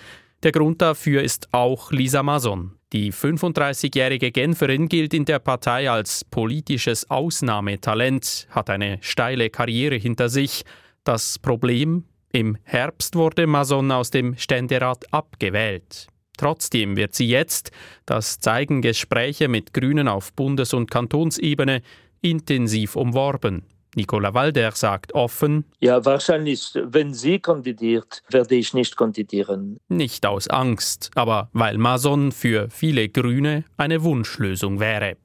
Der 0.42 0.52
Grund 0.52 0.82
dafür 0.82 1.22
ist 1.22 1.52
auch 1.52 1.90
Lisa 1.90 2.22
Mason. 2.22 2.72
Die 2.92 3.12
35-jährige 3.12 4.30
Genferin 4.30 4.88
gilt 4.88 5.12
in 5.12 5.24
der 5.24 5.40
Partei 5.40 5.90
als 5.90 6.24
politisches 6.24 7.10
Ausnahmetalent, 7.10 8.46
hat 8.50 8.70
eine 8.70 8.98
steile 9.00 9.50
Karriere 9.50 9.96
hinter 9.96 10.28
sich. 10.28 10.64
Das 11.02 11.38
Problem? 11.38 12.04
Im 12.32 12.56
Herbst 12.62 13.16
wurde 13.16 13.46
Mason 13.46 13.90
aus 13.90 14.10
dem 14.10 14.36
Ständerat 14.36 15.12
abgewählt. 15.12 16.06
Trotzdem 16.36 16.96
wird 16.96 17.14
sie 17.14 17.28
jetzt, 17.28 17.70
das 18.04 18.38
zeigen 18.40 18.82
Gespräche 18.82 19.48
mit 19.48 19.72
Grünen 19.72 20.06
auf 20.06 20.32
Bundes- 20.34 20.74
und 20.74 20.90
Kantonsebene, 20.90 21.82
intensiv 22.20 22.94
umworben. 22.94 23.64
Nicola 23.96 24.34
Walder 24.34 24.72
sagt 24.72 25.14
offen, 25.14 25.64
Ja, 25.80 26.04
wahrscheinlich, 26.04 26.72
wenn 26.74 27.14
sie 27.14 27.38
kandidiert, 27.38 28.22
werde 28.28 28.54
ich 28.54 28.74
nicht 28.74 28.96
kandidieren. 28.96 29.78
Nicht 29.88 30.26
aus 30.26 30.48
Angst, 30.48 31.10
aber 31.14 31.48
weil 31.52 31.78
Mason 31.78 32.30
für 32.30 32.68
viele 32.70 33.08
Grüne 33.08 33.64
eine 33.76 34.02
Wunschlösung 34.04 34.80
wäre. 34.80 35.16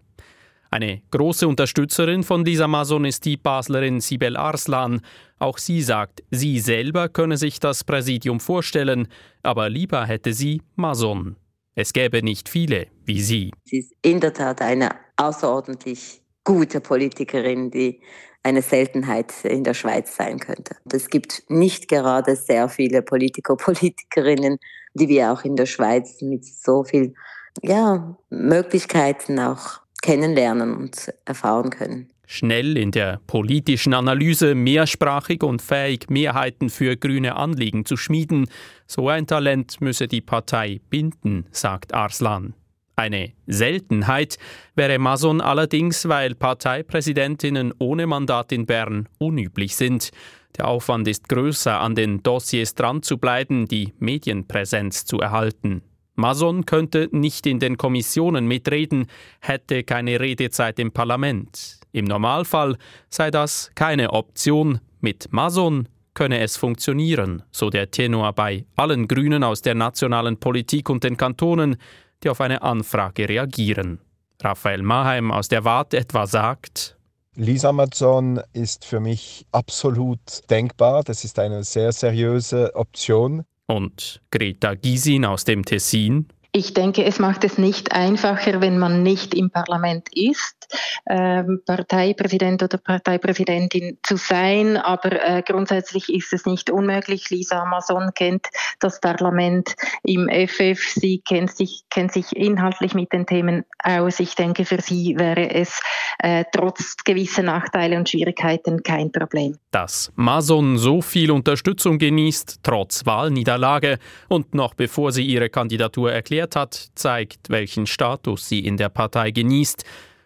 Eine 0.73 1.01
große 1.11 1.45
Unterstützerin 1.49 2.23
von 2.23 2.45
dieser 2.45 2.69
Mason 2.69 3.03
ist 3.03 3.25
die 3.25 3.35
Baslerin 3.35 3.99
Sibel 3.99 4.37
Arslan. 4.37 5.01
Auch 5.37 5.57
sie 5.57 5.81
sagt, 5.81 6.23
sie 6.31 6.59
selber 6.59 7.09
könne 7.09 7.35
sich 7.35 7.59
das 7.59 7.83
Präsidium 7.83 8.39
vorstellen, 8.39 9.09
aber 9.43 9.69
lieber 9.69 10.05
hätte 10.05 10.31
sie 10.31 10.61
Mason. 10.75 11.35
Es 11.75 11.91
gäbe 11.91 12.23
nicht 12.23 12.47
viele 12.47 12.87
wie 13.05 13.21
sie. 13.21 13.51
Sie 13.65 13.79
ist 13.79 13.93
in 14.01 14.21
der 14.21 14.33
Tat 14.33 14.61
eine 14.61 14.91
außerordentlich 15.17 16.20
gute 16.43 16.81
Politikerin, 16.81 17.71
die 17.71 18.01
eine 18.43 18.61
Seltenheit 18.61 19.33
in 19.43 19.63
der 19.63 19.73
Schweiz 19.73 20.15
sein 20.15 20.39
könnte. 20.39 20.75
Es 20.91 21.09
gibt 21.09 21.43
nicht 21.47 21.87
gerade 21.87 22.35
sehr 22.35 22.69
viele 22.69 23.01
Politiker, 23.01 23.55
Politikerinnen, 23.55 24.57
die 24.93 25.07
wir 25.07 25.31
auch 25.31 25.43
in 25.43 25.55
der 25.55 25.67
Schweiz 25.67 26.21
mit 26.21 26.45
so 26.45 26.83
viel 26.83 27.13
ja, 27.61 28.17
Möglichkeiten 28.29 29.39
auch 29.39 29.81
kennenlernen 30.01 30.75
und 30.75 31.13
erfahren 31.25 31.69
können. 31.69 32.09
Schnell 32.25 32.77
in 32.77 32.91
der 32.91 33.19
politischen 33.27 33.93
Analyse, 33.93 34.55
mehrsprachig 34.55 35.43
und 35.43 35.61
fähig, 35.61 36.09
Mehrheiten 36.09 36.69
für 36.69 36.95
grüne 36.95 37.35
Anliegen 37.35 37.85
zu 37.85 37.97
schmieden. 37.97 38.47
So 38.87 39.09
ein 39.09 39.27
Talent 39.27 39.81
müsse 39.81 40.07
die 40.07 40.21
Partei 40.21 40.79
binden, 40.89 41.45
sagt 41.51 41.93
Arslan. 41.93 42.53
Eine 42.95 43.33
Seltenheit 43.47 44.37
wäre 44.75 44.99
Mason 44.99 45.41
allerdings, 45.41 46.07
weil 46.07 46.35
Parteipräsidentinnen 46.35 47.73
ohne 47.79 48.07
Mandat 48.07 48.51
in 48.51 48.65
Bern 48.65 49.07
unüblich 49.17 49.75
sind. 49.75 50.11
Der 50.57 50.67
Aufwand 50.67 51.07
ist 51.07 51.29
größer, 51.29 51.79
an 51.79 51.95
den 51.95 52.21
Dossiers 52.23 52.75
dran 52.75 53.01
zu 53.01 53.17
bleiben, 53.17 53.67
die 53.67 53.93
Medienpräsenz 53.99 55.05
zu 55.05 55.19
erhalten. 55.19 55.81
Mason 56.15 56.65
könnte 56.65 57.07
nicht 57.11 57.47
in 57.47 57.59
den 57.59 57.77
Kommissionen 57.77 58.45
mitreden, 58.45 59.07
hätte 59.39 59.83
keine 59.83 60.19
Redezeit 60.19 60.77
im 60.77 60.91
Parlament. 60.91 61.79
Im 61.93 62.05
Normalfall 62.05 62.77
sei 63.09 63.31
das 63.31 63.71
keine 63.75 64.11
Option. 64.11 64.81
Mit 64.99 65.31
Mason 65.31 65.87
könne 66.13 66.41
es 66.41 66.57
funktionieren, 66.57 67.43
so 67.51 67.69
der 67.69 67.89
Tenor 67.89 68.33
bei 68.33 68.65
allen 68.75 69.07
Grünen 69.07 69.43
aus 69.43 69.61
der 69.61 69.75
nationalen 69.75 70.37
Politik 70.37 70.89
und 70.89 71.03
den 71.03 71.17
Kantonen, 71.17 71.77
die 72.23 72.29
auf 72.29 72.41
eine 72.41 72.61
Anfrage 72.61 73.27
reagieren. 73.27 73.99
Raphael 74.41 74.81
Maheim 74.81 75.31
aus 75.31 75.47
der 75.47 75.63
Wart 75.65 75.93
etwa 75.93 76.25
sagt, 76.27 76.97
Lisa 77.35 77.71
Mazzon 77.71 78.41
ist 78.51 78.83
für 78.83 78.99
mich 78.99 79.45
absolut 79.53 80.19
denkbar. 80.49 81.03
Das 81.03 81.23
ist 81.23 81.39
eine 81.39 81.63
sehr 81.63 81.93
seriöse 81.93 82.75
Option. 82.75 83.45
Und 83.67 84.21
Greta 84.31 84.75
Gysin 84.75 85.23
aus 85.23 85.45
dem 85.45 85.63
Tessin? 85.63 86.27
Ich 86.53 86.73
denke, 86.73 87.05
es 87.05 87.17
macht 87.17 87.45
es 87.45 87.57
nicht 87.57 87.93
einfacher, 87.93 88.59
wenn 88.59 88.77
man 88.77 89.03
nicht 89.03 89.33
im 89.33 89.51
Parlament 89.51 90.09
ist, 90.13 90.67
äh, 91.05 91.43
Parteipräsident 91.65 92.61
oder 92.61 92.77
Parteipräsidentin 92.77 93.99
zu 94.03 94.17
sein. 94.17 94.75
Aber 94.75 95.13
äh, 95.13 95.43
grundsätzlich 95.47 96.13
ist 96.13 96.33
es 96.33 96.45
nicht 96.45 96.69
unmöglich. 96.69 97.29
Lisa 97.29 97.61
Amazon 97.61 98.11
kennt 98.15 98.47
das 98.81 98.99
Parlament 98.99 99.75
im 100.03 100.27
FF. 100.27 100.77
Sie 100.93 101.21
kennt 101.25 101.55
sich, 101.55 101.83
kennt 101.89 102.11
sich 102.11 102.35
inhaltlich 102.35 102.95
mit 102.95 103.13
den 103.13 103.25
Themen 103.25 103.63
aus. 103.81 104.19
Ich 104.19 104.35
denke, 104.35 104.65
für 104.65 104.81
sie 104.81 105.15
wäre 105.17 105.51
es 105.51 105.79
äh, 106.19 106.43
trotz 106.51 106.97
gewisser 107.05 107.43
Nachteile 107.43 107.97
und 107.97 108.09
Schwierigkeiten 108.09 108.83
kein 108.83 109.09
Problem. 109.09 109.57
Dass 109.71 110.11
Mason 110.15 110.77
so 110.77 111.01
viel 111.01 111.31
Unterstützung 111.31 111.97
genießt, 111.97 112.59
trotz 112.61 113.05
Wahlniederlage 113.05 113.99
und 114.27 114.53
noch 114.53 114.73
bevor 114.73 115.13
sie 115.13 115.23
ihre 115.23 115.49
Kandidatur 115.49 116.11
erklärt, 116.11 116.40
erklärt 116.41 116.55
hat, 116.55 116.89
zeigt, 116.95 117.49
welchen 117.49 117.85
Status 117.85 118.49
sie 118.49 118.59
in 118.59 118.77
der 118.77 118.89
Partei 118.89 119.31
genießt. 119.31 119.83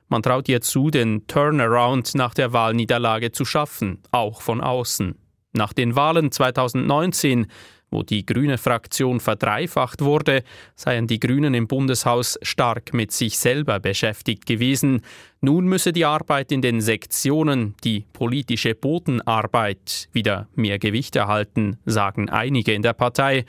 Man 0.08 0.22
traut 0.22 0.48
ihr 0.48 0.62
zu, 0.62 0.90
den 0.90 1.28
Turnaround 1.28 2.16
nach 2.16 2.34
der 2.34 2.54
Wahlniederlage 2.54 3.32
zu 3.32 3.44
schaffen, 3.44 4.00
auch 4.12 4.42
von 4.42 4.62
außen. 4.62 5.16
Nach 5.54 5.74
den 5.74 5.96
Wahlen 5.96 6.32
2019, 6.32 7.48
wo 7.90 8.04
die 8.04 8.26
grüne 8.26 8.58
Fraktion 8.58 9.20
verdreifacht 9.20 10.02
wurde, 10.02 10.44
seien 10.76 11.08
die 11.08 11.20
Grünen 11.20 11.54
im 11.54 11.68
Bundeshaus 11.68 12.38
stark 12.42 12.94
mit 12.94 13.12
sich 13.12 13.38
selber 13.38 13.80
beschäftigt 13.80 14.46
gewesen. 14.46 15.02
Nun 15.42 15.66
müsse 15.66 15.92
die 15.92 16.06
Arbeit 16.06 16.52
in 16.52 16.62
den 16.62 16.82
Sektionen, 16.82 17.76
die 17.84 18.06
politische 18.14 18.76
Bodenarbeit, 18.76 20.10
wieder 20.12 20.48
mehr 20.56 20.78
Gewicht 20.78 21.16
erhalten, 21.16 21.78
sagen 21.86 22.30
einige 22.30 22.74
in 22.74 22.82
der 22.82 22.94
Partei. 22.94 23.46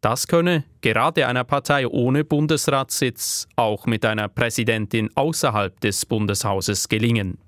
Das 0.00 0.28
könne 0.28 0.64
gerade 0.80 1.26
einer 1.26 1.44
Partei 1.44 1.86
ohne 1.88 2.24
Bundesratssitz 2.24 3.48
auch 3.56 3.86
mit 3.86 4.04
einer 4.04 4.28
Präsidentin 4.28 5.10
außerhalb 5.16 5.80
des 5.80 6.06
Bundeshauses 6.06 6.88
gelingen. 6.88 7.38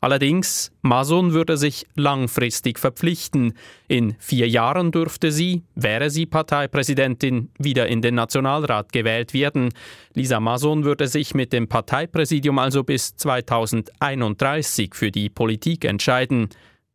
Allerdings, 0.00 0.70
Mason 0.82 1.32
würde 1.32 1.56
sich 1.56 1.84
langfristig 1.96 2.78
verpflichten. 2.78 3.54
In 3.88 4.14
vier 4.20 4.48
Jahren 4.48 4.92
dürfte 4.92 5.32
sie, 5.32 5.64
wäre 5.74 6.08
sie 6.08 6.24
Parteipräsidentin, 6.24 7.50
wieder 7.58 7.88
in 7.88 8.00
den 8.00 8.14
Nationalrat 8.14 8.92
gewählt 8.92 9.34
werden. 9.34 9.70
Lisa 10.14 10.38
Mason 10.38 10.84
würde 10.84 11.08
sich 11.08 11.34
mit 11.34 11.52
dem 11.52 11.68
Parteipräsidium 11.68 12.60
also 12.60 12.84
bis 12.84 13.16
2031 13.16 14.94
für 14.94 15.10
die 15.10 15.30
Politik 15.30 15.84
entscheiden. 15.84 16.48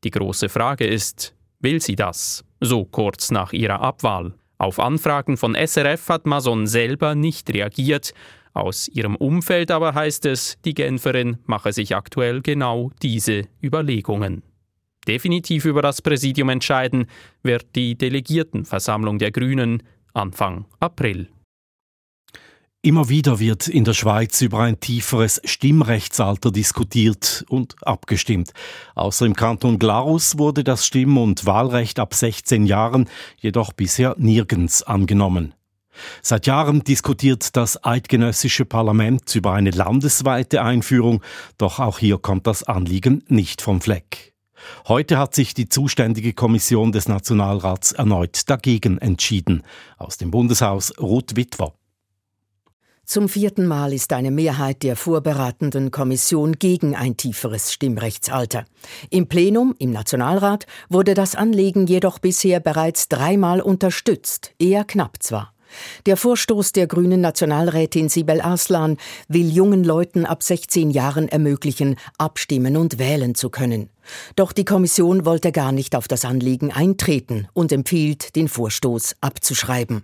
Die 0.06 0.12
große 0.12 0.48
Frage 0.48 0.86
ist, 0.86 1.36
will 1.60 1.82
sie 1.82 1.98
das? 1.98 2.46
So 2.62 2.86
kurz 2.86 3.32
nach 3.32 3.52
ihrer 3.52 3.82
Abwahl. 3.82 4.34
Auf 4.58 4.80
Anfragen 4.80 5.38
von 5.38 5.56
SRF 5.56 6.10
hat 6.10 6.26
Mason 6.26 6.68
selber 6.68 7.16
nicht 7.16 7.54
reagiert. 7.54 8.14
Aus 8.54 8.88
ihrem 8.88 9.16
Umfeld 9.16 9.72
aber 9.72 9.96
heißt 9.96 10.26
es, 10.26 10.58
die 10.64 10.74
Genferin 10.74 11.38
mache 11.46 11.74
sich 11.74 11.96
aktuell 11.96 12.42
genau 12.42 12.92
diese 13.02 13.44
Überlegungen. 13.64 14.44
Definitiv 15.08 15.66
über 15.66 15.82
das 15.82 16.02
Präsidium 16.02 16.50
entscheiden 16.50 17.08
wird 17.42 17.76
die 17.76 17.98
Delegiertenversammlung 17.98 19.18
der 19.18 19.32
Grünen 19.32 19.84
Anfang 20.14 20.66
April. 20.80 21.28
Immer 22.86 23.08
wieder 23.08 23.40
wird 23.40 23.70
in 23.70 23.86
der 23.86 23.94
Schweiz 23.94 24.42
über 24.42 24.60
ein 24.60 24.78
tieferes 24.78 25.40
Stimmrechtsalter 25.46 26.52
diskutiert 26.52 27.46
und 27.48 27.76
abgestimmt. 27.82 28.52
Außer 28.94 29.26
im 29.26 29.38
Kanton 29.38 29.80
Glarus 29.80 30.38
wurde 30.38 30.66
das 30.66 30.86
Stimm- 30.86 31.18
und 31.18 31.46
Wahlrecht 31.46 31.98
ab 31.98 32.14
16 32.14 32.66
Jahren 32.66 33.10
jedoch 33.38 33.72
bisher 33.72 34.18
nirgends 34.20 34.84
angenommen. 34.84 35.54
Seit 36.22 36.46
Jahren 36.46 36.84
diskutiert 36.84 37.56
das 37.56 37.82
eidgenössische 37.86 38.66
Parlament 38.66 39.34
über 39.34 39.54
eine 39.54 39.72
landesweite 39.72 40.62
Einführung, 40.62 41.24
doch 41.58 41.80
auch 41.80 42.00
hier 42.00 42.18
kommt 42.18 42.48
das 42.48 42.64
Anliegen 42.64 43.24
nicht 43.30 43.62
vom 43.62 43.80
Fleck. 43.80 44.34
Heute 44.90 45.18
hat 45.18 45.36
sich 45.36 45.54
die 45.54 45.70
zuständige 45.70 46.34
Kommission 46.34 46.92
des 46.92 47.08
Nationalrats 47.08 47.94
erneut 47.94 48.50
dagegen 48.50 48.98
entschieden. 48.98 49.64
Aus 49.98 50.18
dem 50.18 50.32
Bundeshaus 50.32 50.92
Ruth 51.00 51.38
Witwer. 51.38 51.74
Zum 53.06 53.28
vierten 53.28 53.68
Mal 53.68 53.92
ist 53.92 54.14
eine 54.14 54.32
Mehrheit 54.32 54.82
der 54.82 54.96
vorberatenden 54.96 55.92
Kommission 55.92 56.54
gegen 56.54 56.96
ein 56.96 57.18
tieferes 57.18 57.74
Stimmrechtsalter. 57.74 58.64
Im 59.10 59.28
Plenum, 59.28 59.76
im 59.78 59.92
Nationalrat, 59.92 60.66
wurde 60.90 61.14
das 61.14 61.36
Anliegen 61.36 61.86
jedoch 61.86 62.20
bisher 62.20 62.62
bereits 62.62 63.10
dreimal 63.10 63.60
unterstützt, 63.60 64.54
eher 64.58 64.86
knapp 64.86 65.22
zwar. 65.22 65.54
Der 66.06 66.18
Vorstoß 66.18 66.72
der 66.72 66.88
grünen 66.88 67.20
Nationalrätin 67.20 68.08
Sibel 68.08 68.40
Arslan 68.40 68.98
will 69.28 69.50
jungen 69.50 69.84
Leuten 69.84 70.26
ab 70.26 70.42
16 70.42 70.90
Jahren 70.90 71.28
ermöglichen, 71.28 71.98
abstimmen 72.18 72.78
und 72.78 73.00
wählen 73.00 73.36
zu 73.36 73.50
können. 73.50 73.90
Doch 74.36 74.54
die 74.54 74.66
Kommission 74.66 75.26
wollte 75.26 75.52
gar 75.52 75.72
nicht 75.72 75.96
auf 75.96 76.08
das 76.08 76.26
Anliegen 76.26 76.72
eintreten 76.72 77.48
und 77.54 77.72
empfiehlt, 77.72 78.36
den 78.36 78.48
Vorstoß 78.48 79.16
abzuschreiben. 79.20 80.04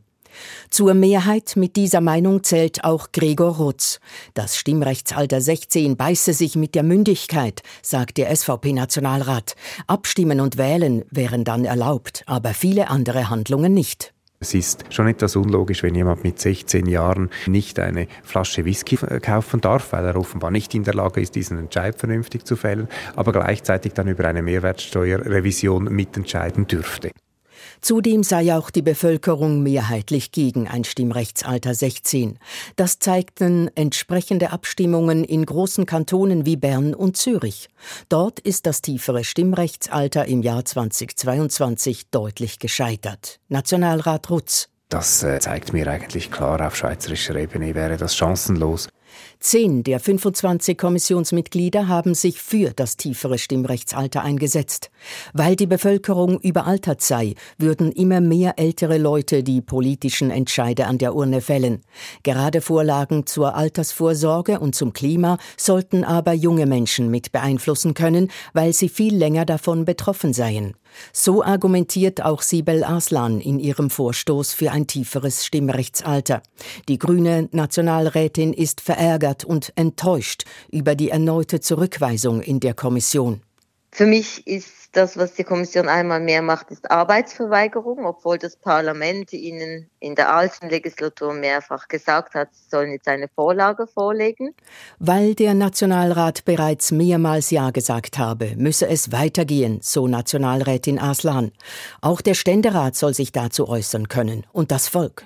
Zur 0.70 0.94
Mehrheit 0.94 1.54
mit 1.56 1.76
dieser 1.76 2.02
Meinung 2.02 2.44
zählt 2.44 2.84
auch 2.84 3.12
Gregor 3.12 3.58
Rutz. 3.58 4.00
Das 4.34 4.58
Stimmrechtsalter 4.58 5.42
16 5.42 5.98
beiße 5.98 6.34
sich 6.34 6.56
mit 6.56 6.76
der 6.76 6.84
Mündigkeit, 6.84 7.62
sagt 7.82 8.18
der 8.18 8.36
SVP-Nationalrat. 8.36 9.56
Abstimmen 9.88 10.40
und 10.40 10.58
wählen 10.58 11.06
wären 11.10 11.44
dann 11.44 11.66
erlaubt, 11.66 12.24
aber 12.26 12.54
viele 12.54 12.90
andere 12.90 13.30
Handlungen 13.30 13.74
nicht. 13.74 14.14
Es 14.42 14.54
ist 14.54 14.86
schon 14.90 15.10
etwas 15.10 15.36
unlogisch, 15.36 15.84
wenn 15.84 15.96
jemand 15.96 16.24
mit 16.24 16.40
16 16.40 16.86
Jahren 16.86 17.30
nicht 17.46 17.78
eine 17.78 18.08
Flasche 18.24 18.64
Whisky 18.64 18.96
kaufen 18.96 19.60
darf, 19.60 19.92
weil 19.92 20.06
er 20.06 20.16
offenbar 20.16 20.50
nicht 20.50 20.74
in 20.74 20.86
der 20.86 20.94
Lage 20.94 21.20
ist, 21.20 21.36
diesen 21.36 21.60
Entscheid 21.60 22.00
vernünftig 22.00 22.46
zu 22.46 22.56
fällen, 22.56 22.88
aber 23.18 23.34
gleichzeitig 23.34 23.94
dann 23.94 24.08
über 24.08 24.26
eine 24.26 24.42
Mehrwertsteuerrevision 24.42 25.94
mitentscheiden 25.94 26.68
dürfte. 26.68 27.12
Zudem 27.82 28.24
sei 28.24 28.56
auch 28.56 28.70
die 28.70 28.82
Bevölkerung 28.82 29.64
mehrheitlich 29.64 30.32
gegen 30.32 30.68
ein 30.68 30.84
Stimmrechtsalter 30.84 31.74
16. 31.74 32.40
Das 32.76 33.00
zeigten 33.00 33.70
entsprechende 33.76 34.52
Abstimmungen 34.52 35.24
in 35.24 35.46
großen 35.46 35.86
Kantonen 35.86 36.46
wie 36.46 36.58
Bern 36.58 36.94
und 36.94 37.18
Zürich. 37.18 37.70
Dort 38.10 38.40
ist 38.40 38.66
das 38.66 38.82
tiefere 38.82 39.24
Stimmrechtsalter 39.24 40.26
im 40.26 40.42
Jahr 40.42 40.66
2022 40.66 42.10
deutlich 42.10 42.60
gescheitert. 42.60 43.40
Nationalrat 43.48 44.30
Rutz. 44.30 44.70
Das 44.90 45.22
äh, 45.22 45.40
zeigt 45.40 45.72
mir 45.72 45.88
eigentlich 45.88 46.32
klar, 46.32 46.66
auf 46.66 46.76
schweizerischer 46.76 47.36
Ebene 47.36 47.76
wäre 47.76 47.98
das 47.98 48.16
chancenlos. 48.16 48.90
Zehn 49.40 49.84
der 49.84 50.00
25 50.00 50.78
Kommissionsmitglieder 50.78 51.88
haben 51.88 52.14
sich 52.14 52.42
für 52.42 52.72
das 52.72 52.98
tiefere 52.98 53.38
Stimmrechtsalter 53.38 54.22
eingesetzt. 54.22 54.92
Weil 55.34 55.56
die 55.56 55.68
Bevölkerung 55.68 56.40
überaltert 56.40 57.02
sei, 57.02 57.36
würden 57.58 57.92
immer 57.92 58.22
mehr 58.22 58.58
ältere 58.58 58.98
Leute 58.98 59.44
die 59.44 59.62
politischen 59.62 60.32
Entscheide 60.32 60.88
an 60.88 60.98
der 60.98 61.16
Urne 61.16 61.42
fällen. 61.42 61.82
Gerade 62.24 62.62
Vorlagen 62.62 63.26
zur 63.26 63.56
Altersvorsorge 63.56 64.60
und 64.60 64.76
zum 64.76 64.94
Klima 64.94 65.38
sollten 65.58 66.04
aber 66.04 66.34
junge 66.34 66.66
Menschen 66.66 67.10
mit 67.10 67.32
beeinflussen 67.32 67.94
können, 67.94 68.30
weil 68.54 68.74
sie 68.74 68.90
viel 68.90 69.16
länger 69.16 69.46
davon 69.46 69.86
betroffen 69.86 70.34
seien. 70.34 70.76
So 71.14 71.44
argumentiert 71.44 72.24
auch 72.24 72.42
Sibel 72.42 72.84
Arslan 72.84 73.42
in 73.42 73.60
ihrem 73.60 73.90
Vorstoß 73.90 74.54
für 74.54 74.72
ein 74.72 74.88
tieferes 74.88 75.46
Stimmrechtsalter. 75.46 76.42
Die 76.88 76.98
grüne 76.98 77.50
Nationalrätin 77.52 78.54
ist 78.54 78.82
verärgert 78.82 79.44
und 79.46 79.72
enttäuscht 79.76 80.44
über 80.72 80.96
die 80.96 81.10
erneute 81.10 81.60
Zurückweisung 81.60 82.42
in 82.42 82.60
der 82.60 82.74
Kommission. 82.74 83.42
Für 83.92 84.06
mich 84.06 84.46
ist 84.48 84.79
das, 84.92 85.18
was 85.18 85.34
die 85.34 85.44
Kommission 85.44 85.88
einmal 85.88 86.20
mehr 86.20 86.42
macht, 86.42 86.72
ist 86.72 86.90
Arbeitsverweigerung, 86.90 88.06
obwohl 88.06 88.38
das 88.38 88.56
Parlament 88.56 89.34
ihnen 89.34 89.90
in 90.00 90.16
der 90.16 90.34
alten 90.34 90.70
Legislatur 90.70 91.34
mehrfach 91.34 91.88
gesagt 91.88 92.34
hat, 92.34 92.50
sie 92.54 92.70
sollen 92.70 92.92
jetzt 92.92 93.08
eine 93.08 93.28
Vorlage 93.28 93.86
vorlegen. 93.88 94.56
Weil 94.98 95.36
der 95.36 95.54
Nationalrat 95.54 96.44
bereits 96.46 96.92
mehrmals 96.92 97.52
Ja 97.52 97.70
gesagt 97.70 98.18
habe, 98.18 98.56
müsse 98.56 98.88
es 98.88 99.12
weitergehen, 99.12 99.80
so 99.82 100.08
Nationalrätin 100.08 101.00
Aslan. 101.00 101.52
Auch 102.02 102.22
der 102.22 102.34
Ständerat 102.34 102.96
soll 102.96 103.14
sich 103.14 103.32
dazu 103.32 103.70
äußern 103.70 104.08
können 104.08 104.46
und 104.52 104.72
das 104.72 104.88
Volk. 104.88 105.26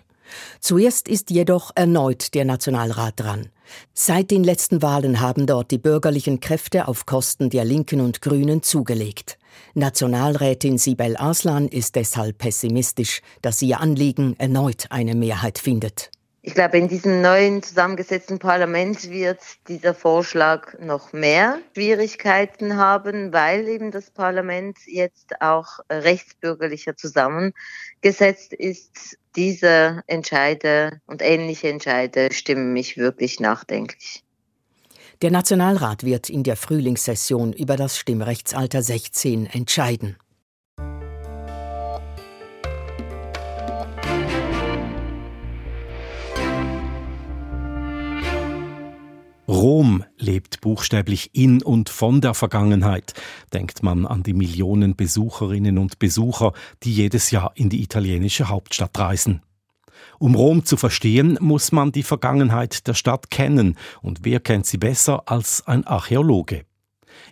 Zuerst 0.60 1.08
ist 1.08 1.30
jedoch 1.30 1.71
erneut 1.76 2.34
der 2.34 2.43
Nationalrat 2.45 3.13
dran. 3.19 3.49
Seit 3.93 4.32
den 4.32 4.43
letzten 4.43 4.82
Wahlen 4.82 5.21
haben 5.21 5.45
dort 5.47 5.71
die 5.71 5.78
bürgerlichen 5.78 6.39
Kräfte 6.39 6.88
auf 6.88 7.06
Kosten 7.06 7.49
der 7.49 7.65
Linken 7.65 8.02
und 8.02 8.21
Grünen 8.21 8.62
zugelegt. 8.62 9.38
Nationalrätin 9.73 10.77
Sibel 10.77 11.17
Arslan 11.17 11.67
ist 11.67 11.95
deshalb 11.95 12.37
pessimistisch, 12.37 13.21
dass 13.41 13.61
ihr 13.61 13.79
Anliegen 13.79 14.35
erneut 14.37 14.87
eine 14.89 15.15
Mehrheit 15.15 15.59
findet. 15.59 16.11
Ich 16.45 16.55
glaube, 16.55 16.77
in 16.77 16.89
diesem 16.89 17.21
neuen 17.21 17.63
zusammengesetzten 17.63 18.37
Parlament 18.37 19.09
wird 19.09 19.39
dieser 19.69 19.93
Vorschlag 19.93 20.77
noch 20.77 21.13
mehr 21.13 21.59
Schwierigkeiten 21.73 22.75
haben, 22.75 23.31
weil 23.31 23.65
eben 23.69 23.91
das 23.91 24.11
Parlament 24.11 24.77
jetzt 24.85 25.41
auch 25.41 25.79
rechtsbürgerlicher 25.89 26.97
zusammengesetzt 26.97 28.51
ist. 28.51 29.17
Diese 29.37 30.03
Entscheide 30.07 30.99
und 31.05 31.21
ähnliche 31.21 31.69
Entscheide 31.69 32.33
stimmen 32.33 32.73
mich 32.73 32.97
wirklich 32.97 33.39
nachdenklich. 33.39 34.25
Der 35.23 35.31
Nationalrat 35.31 36.03
wird 36.03 36.29
in 36.29 36.43
der 36.43 36.57
Frühlingssession 36.57 37.53
über 37.53 37.77
das 37.77 37.97
Stimmrechtsalter 37.97 38.83
16 38.83 39.45
entscheiden. 39.45 40.17
Rom 49.47 50.03
lebt 50.17 50.59
buchstäblich 50.59 51.29
in 51.31 51.63
und 51.63 51.88
von 51.88 52.19
der 52.19 52.33
Vergangenheit, 52.33 53.13
denkt 53.53 53.81
man 53.81 54.05
an 54.05 54.23
die 54.23 54.33
Millionen 54.33 54.97
Besucherinnen 54.97 55.77
und 55.77 55.99
Besucher, 55.99 56.51
die 56.83 56.91
jedes 56.91 57.31
Jahr 57.31 57.53
in 57.55 57.69
die 57.69 57.81
italienische 57.81 58.49
Hauptstadt 58.49 58.99
reisen. 58.99 59.41
Um 60.19 60.36
Rom 60.36 60.65
zu 60.65 60.78
verstehen, 60.78 61.38
muss 61.41 61.71
man 61.71 61.91
die 61.91 62.04
Vergangenheit 62.04 62.88
der 62.88 62.93
Stadt 62.93 63.30
kennen. 63.32 63.78
Und 64.02 64.19
wer 64.23 64.39
kennt 64.39 64.65
sie 64.65 64.78
besser 64.78 65.23
als 65.26 65.65
ein 65.67 65.86
Archäologe? 65.86 66.65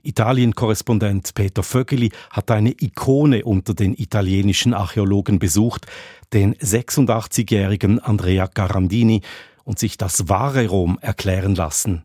Italien-Korrespondent 0.03 1.33
Peter 1.33 1.63
Vögeli 1.63 2.11
hat 2.29 2.51
eine 2.51 2.71
Ikone 2.71 3.45
unter 3.45 3.73
den 3.73 3.93
italienischen 3.93 4.73
Archäologen 4.73 5.39
besucht, 5.39 5.87
den 6.33 6.55
86-jährigen 6.55 7.99
Andrea 7.99 8.47
Carandini, 8.47 9.21
und 9.63 9.79
sich 9.79 9.97
das 9.97 10.27
wahre 10.27 10.67
Rom 10.67 10.97
erklären 11.01 11.55
lassen. 11.55 12.03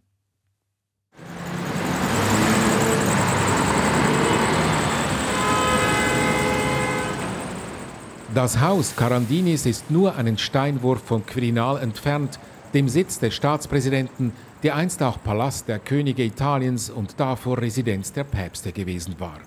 Das 8.36 8.60
Haus 8.60 8.94
Carandinis 8.94 9.64
ist 9.64 9.90
nur 9.90 10.14
einen 10.16 10.36
Steinwurf 10.36 11.00
vom 11.02 11.24
Quirinal 11.24 11.80
entfernt, 11.80 12.38
dem 12.74 12.86
Sitz 12.86 13.18
des 13.18 13.34
Staatspräsidenten, 13.34 14.30
der 14.62 14.76
einst 14.76 15.02
auch 15.02 15.16
Palast 15.24 15.68
der 15.68 15.78
Könige 15.78 16.22
Italiens 16.22 16.90
und 16.90 17.18
davor 17.18 17.56
Residenz 17.56 18.12
der 18.12 18.24
Päpste 18.24 18.72
gewesen 18.72 19.14
war. 19.18 19.38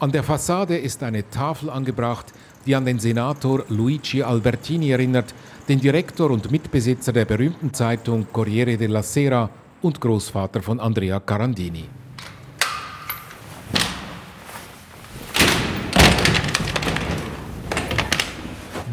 An 0.00 0.10
der 0.10 0.24
Fassade 0.24 0.76
ist 0.76 1.04
eine 1.04 1.30
Tafel 1.30 1.70
angebracht, 1.70 2.32
die 2.66 2.74
an 2.74 2.84
den 2.84 2.98
Senator 2.98 3.62
Luigi 3.68 4.24
Albertini 4.24 4.90
erinnert, 4.90 5.32
den 5.68 5.78
Direktor 5.78 6.32
und 6.32 6.50
Mitbesitzer 6.50 7.12
der 7.12 7.24
berühmten 7.24 7.72
Zeitung 7.72 8.26
Corriere 8.32 8.76
della 8.76 9.04
Sera 9.04 9.48
und 9.80 10.00
Großvater 10.00 10.60
von 10.60 10.80
Andrea 10.80 11.20
Carandini. 11.20 11.84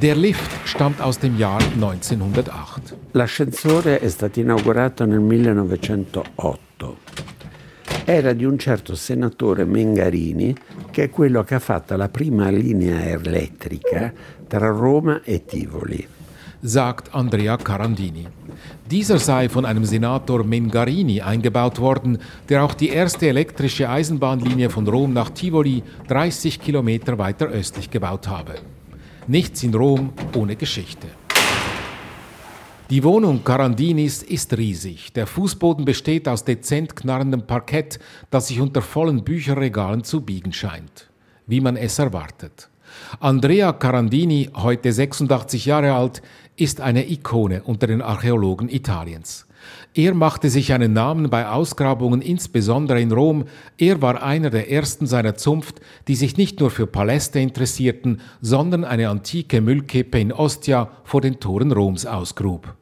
Der 0.05 0.15
Lift 0.15 0.67
stammt 0.67 1.01
aus 1.01 1.17
dem 1.17 1.35
Jahr 1.35 1.59
1908. 1.73 2.95
L'ascensore 3.13 3.99
è 3.99 4.07
stato 4.07 4.39
inaugurato 4.39 5.03
nel 5.03 5.19
1908. 5.19 6.97
Era 8.05 8.33
di 8.33 8.45
un 8.45 8.59
certo 8.59 8.93
senatore 8.93 9.65
Mengarini, 9.65 10.55
che 10.91 11.05
è 11.05 11.09
quello 11.09 11.43
che 11.43 11.55
ha 11.55 11.59
fatto 11.59 11.95
la 11.95 12.07
prima 12.07 12.51
linea 12.51 13.03
elettrica 13.03 14.13
tra 14.47 14.67
Roma 14.67 15.21
e 15.23 15.43
Tivoli. 15.43 16.07
Sagt 16.59 17.07
Andrea 17.15 17.57
Carandini. 17.57 18.27
Dieser 18.85 19.17
sei 19.17 19.49
von 19.49 19.65
einem 19.65 19.85
Senator 19.85 20.45
Mengarini 20.45 21.19
eingebaut 21.19 21.79
worden, 21.79 22.19
der 22.47 22.63
auch 22.63 22.75
die 22.75 22.89
erste 22.89 23.27
elektrische 23.27 23.89
Eisenbahnlinie 23.89 24.69
von 24.69 24.87
Rom 24.87 25.13
nach 25.13 25.31
Tivoli 25.31 25.81
30 26.07 26.59
Kilometer 26.59 27.17
weiter 27.17 27.47
östlich 27.47 27.89
gebaut 27.89 28.27
habe. 28.27 28.53
Nichts 29.27 29.63
in 29.63 29.73
Rom 29.73 30.13
ohne 30.35 30.55
Geschichte. 30.55 31.07
Die 32.91 33.03
Wohnung 33.03 33.43
Carandinis 33.43 34.21
ist 34.21 34.55
riesig. 34.55 35.13
Der 35.13 35.25
Fußboden 35.25 35.83
besteht 35.83 36.27
aus 36.27 36.43
dezent 36.43 36.95
knarrendem 36.95 37.47
Parkett, 37.47 37.97
das 38.29 38.49
sich 38.49 38.61
unter 38.61 38.83
vollen 38.83 39.23
Bücherregalen 39.23 40.03
zu 40.03 40.21
biegen 40.21 40.53
scheint. 40.53 41.09
Wie 41.47 41.59
man 41.59 41.75
es 41.75 41.97
erwartet. 41.97 42.69
Andrea 43.19 43.73
Carandini, 43.73 44.51
heute 44.53 44.93
86 44.93 45.65
Jahre 45.65 45.93
alt, 45.93 46.21
ist 46.55 46.79
eine 46.79 47.09
Ikone 47.09 47.63
unter 47.63 47.87
den 47.87 48.03
Archäologen 48.03 48.69
Italiens. 48.69 49.47
Er 49.97 50.13
machte 50.13 50.49
sich 50.49 50.73
einen 50.73 50.91
Namen 50.91 51.29
bei 51.29 51.47
Ausgrabungen, 51.47 52.21
insbesondere 52.21 52.99
in 52.99 53.13
Rom. 53.13 53.45
Er 53.77 54.01
war 54.01 54.21
einer 54.21 54.49
der 54.49 54.69
ersten 54.69 55.07
seiner 55.07 55.35
Zunft, 55.35 55.79
die 56.09 56.15
sich 56.15 56.35
nicht 56.35 56.59
nur 56.59 56.69
für 56.69 56.85
Paläste 56.85 57.39
interessierten, 57.39 58.19
sondern 58.41 58.83
eine 58.83 59.07
antike 59.07 59.61
Müllkippe 59.61 60.19
in 60.19 60.33
Ostia 60.33 60.91
vor 61.05 61.21
den 61.21 61.39
Toren 61.39 61.71
Roms 61.71 62.05
ausgrub. 62.05 62.75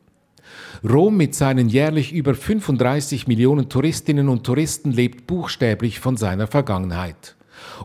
Rom 0.84 1.16
mit 1.16 1.36
seinen 1.36 1.70
jährlich 1.70 2.14
über 2.14 2.34
35 2.34 3.28
Millionen 3.28 3.70
Touristinnen 3.70 4.28
und 4.28 4.44
Touristen 4.44 4.92
lebt 4.92 5.28
buchstäblich 5.28 6.00
von 6.00 6.18
seiner 6.18 6.48
Vergangenheit. 6.48 7.36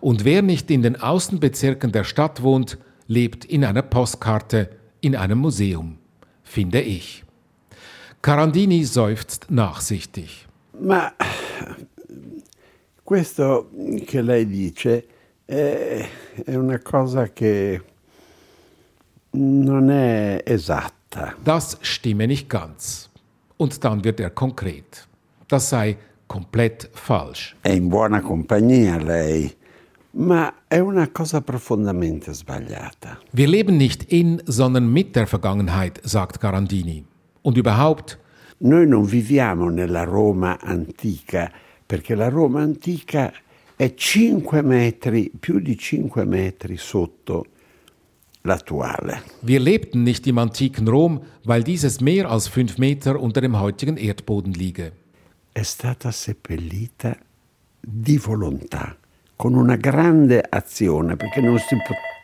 Und 0.01 0.24
wer 0.24 0.41
nicht 0.41 0.70
in 0.70 0.81
den 0.81 0.97
Außenbezirken 0.97 1.93
der 1.93 2.05
Stadt 2.05 2.43
wohnt, 2.43 2.79
lebt 3.07 3.45
in 3.45 3.66
einer 3.66 3.83
Postkarte, 3.83 4.70
in 5.03 5.14
einem 5.14 5.39
Museum, 5.39 5.99
finde 6.43 6.81
ich. 6.81 7.24
Carandini 8.21 8.85
seufzt 8.85 9.47
nachsichtig. 9.49 10.29
Ma 10.81 11.14
questo 13.03 13.71
che 14.05 14.23
lei 14.23 14.47
dice 14.47 15.07
è, 15.45 16.09
è 16.45 16.55
una 16.55 16.79
cosa 16.81 17.33
che 17.33 17.83
non 19.31 19.91
è 19.91 20.43
esatta. 20.45 21.37
Das 21.43 21.79
stimme 21.81 22.27
nicht 22.27 22.49
ganz. 22.49 23.09
Und 23.57 23.83
dann 23.83 24.03
wird 24.05 24.21
er 24.21 24.31
konkret. 24.31 25.07
Das 25.49 25.69
sei 25.69 25.97
komplett 26.27 26.91
falsch. 26.93 27.57
È 27.62 27.71
in 27.71 27.89
buona 27.89 28.21
compagnia 28.21 28.99
lei, 28.99 29.57
ma 30.12 30.53
è 30.69 30.79
una 30.79 31.09
cosa 31.09 31.41
profondamente 31.41 32.33
sbagliata. 32.35 33.19
Wir 33.33 33.49
leben 33.49 33.77
nicht 33.77 34.12
in, 34.12 34.43
sondern 34.47 34.93
mit 34.93 35.16
der 35.16 35.27
Vergangenheit, 35.27 36.01
sagt 36.05 36.41
Carandini. 36.41 37.05
Und 37.43 37.57
überhaupt, 37.57 38.18
noi 38.59 38.86
non 38.86 39.05
viviamo 39.05 39.68
nella 39.68 40.05
Roma 40.05 40.59
antica, 40.61 41.51
perché 41.86 42.14
la 42.14 42.28
Roma 42.28 42.61
antica 42.61 43.32
è 43.76 43.95
5 43.95 44.62
metri, 44.62 45.30
più 45.39 45.61
di 45.61 45.78
5 45.78 46.24
metri 46.24 46.76
sotto 46.76 47.47
l'attuale. 48.43 49.22
Wir 49.41 49.61
lebten 49.61 50.03
nicht 50.03 50.26
im 50.26 50.39
antiken 50.39 50.89
Rom, 50.89 51.20
weil 51.45 51.62
dieses 51.62 52.01
mehr 52.01 52.28
als 52.28 52.49
fünf 52.49 52.78
Meter 52.78 53.20
unter 53.20 53.41
dem 53.41 53.61
heutigen 53.61 53.97
Erdboden 53.97 54.53
liege. 54.53 54.93
È 55.53 55.62
stata 55.62 56.11
seppellita 56.11 57.16
di 57.80 58.18
volontà, 58.18 58.97
con 59.36 59.55
una 59.55 59.76
grande 59.76 60.45
azione, 60.49 61.16
perché 61.16 61.41
non 61.41 61.59
si 61.59 61.76
poteva 61.76 62.18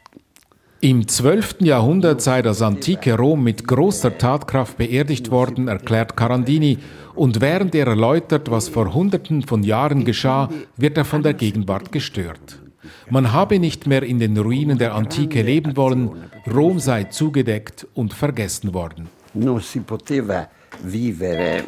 im 0.84 1.08
12. 1.08 1.62
Jahrhundert 1.62 2.20
sei 2.20 2.42
das 2.42 2.60
antike 2.60 3.16
Rom 3.16 3.42
mit 3.42 3.66
großer 3.66 4.18
Tatkraft 4.18 4.76
beerdigt 4.76 5.30
worden, 5.30 5.66
erklärt 5.66 6.14
Carandini, 6.14 6.76
und 7.14 7.40
während 7.40 7.74
er 7.74 7.86
erläutert, 7.86 8.50
was 8.50 8.68
vor 8.68 8.92
Hunderten 8.92 9.42
von 9.42 9.62
Jahren 9.62 10.04
geschah, 10.04 10.50
wird 10.76 10.98
er 10.98 11.06
von 11.06 11.22
der 11.22 11.32
Gegenwart 11.32 11.90
gestört. 11.90 12.60
Man 13.08 13.32
habe 13.32 13.58
nicht 13.58 13.86
mehr 13.86 14.02
in 14.02 14.18
den 14.18 14.36
Ruinen 14.36 14.76
der 14.76 14.94
Antike 14.94 15.40
leben 15.40 15.74
wollen, 15.74 16.10
Rom 16.54 16.78
sei 16.78 17.04
zugedeckt 17.04 17.86
und 17.94 18.12
vergessen 18.12 18.74
worden. 18.74 19.08
Non 19.32 19.60
si 19.60 19.80
poteva 19.80 20.48
vivere, 20.82 21.64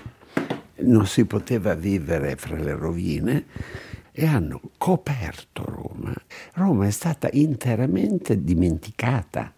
non 0.82 1.06
si 1.06 1.24
poteva 1.24 1.74
vivere 1.74 2.36
fra 2.36 2.56
le 2.56 2.74
rovine 2.74 3.44
e 4.18 4.26
hanno 4.26 4.60
coperto 4.78 5.62
Roma. 5.66 6.14
Roma 6.54 6.86
è 6.86 6.90
stata 6.90 7.28
interamente 7.32 8.42
dimenticata. 8.42 9.52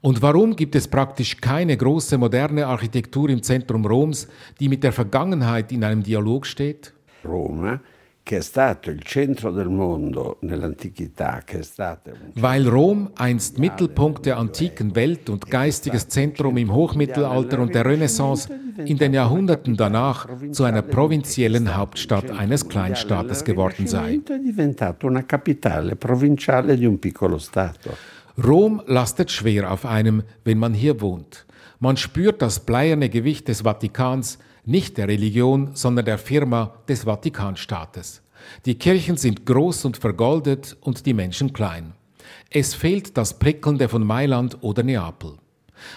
Und 0.00 0.20
warum 0.20 0.54
gibt 0.54 0.76
es 0.76 0.86
praktisch 0.86 1.40
keine 1.40 1.76
große 1.76 2.16
moderne 2.16 2.66
Architektur 2.66 3.28
im 3.28 3.42
Zentrum 3.42 3.84
Roms, 3.84 4.28
die 4.60 4.68
mit 4.68 4.84
der 4.84 4.92
Vergangenheit 4.92 5.72
in 5.72 5.82
einem 5.82 6.04
Dialog 6.04 6.46
steht? 6.46 6.92
Roma 7.24 7.80
Weil 12.34 12.68
Rom 12.68 13.10
einst 13.16 13.58
Mittelpunkt 13.58 14.26
der 14.26 14.38
antiken 14.38 14.96
Welt 14.96 15.30
und 15.30 15.48
geistiges 15.48 16.08
Zentrum 16.08 16.56
im 16.56 16.74
Hochmittelalter 16.74 17.60
und 17.60 17.74
der 17.74 17.84
Renaissance 17.84 18.48
in 18.84 18.98
den 18.98 19.14
Jahrhunderten 19.14 19.76
danach 19.76 20.28
zu 20.50 20.64
einer 20.64 20.82
provinziellen 20.82 21.76
Hauptstadt 21.76 22.30
eines 22.30 22.68
Kleinstaates 22.68 23.44
geworden 23.44 23.86
sei. 23.86 24.20
è 24.26 24.38
diventato 24.38 25.06
una 25.06 25.24
capitale 25.24 25.94
provinciale 25.94 26.76
di 26.76 26.84
un 26.84 26.98
piccolo 26.98 27.38
stato. 27.38 27.96
Rom 28.44 28.82
lastet 28.86 29.30
schwer 29.30 29.70
auf 29.70 29.86
einem, 29.86 30.24
wenn 30.44 30.58
man 30.58 30.74
hier 30.74 31.00
wohnt. 31.00 31.46
Man 31.78 31.96
spürt 31.96 32.42
das 32.42 32.60
bleierne 32.60 33.08
Gewicht 33.08 33.48
des 33.48 33.62
Vatikans, 33.62 34.38
nicht 34.66 34.98
der 34.98 35.08
Religion, 35.08 35.70
sondern 35.74 36.04
der 36.04 36.18
Firma 36.18 36.74
des 36.88 37.04
Vatikanstaates. 37.04 38.22
Die 38.64 38.74
Kirchen 38.74 39.16
sind 39.16 39.46
groß 39.46 39.84
und 39.86 39.96
vergoldet 39.96 40.76
und 40.80 41.06
die 41.06 41.14
Menschen 41.14 41.52
klein. 41.52 41.94
Es 42.50 42.74
fehlt 42.74 43.16
das 43.16 43.38
Prickelnde 43.38 43.88
von 43.88 44.04
Mailand 44.04 44.58
oder 44.62 44.82
Neapel. 44.82 45.38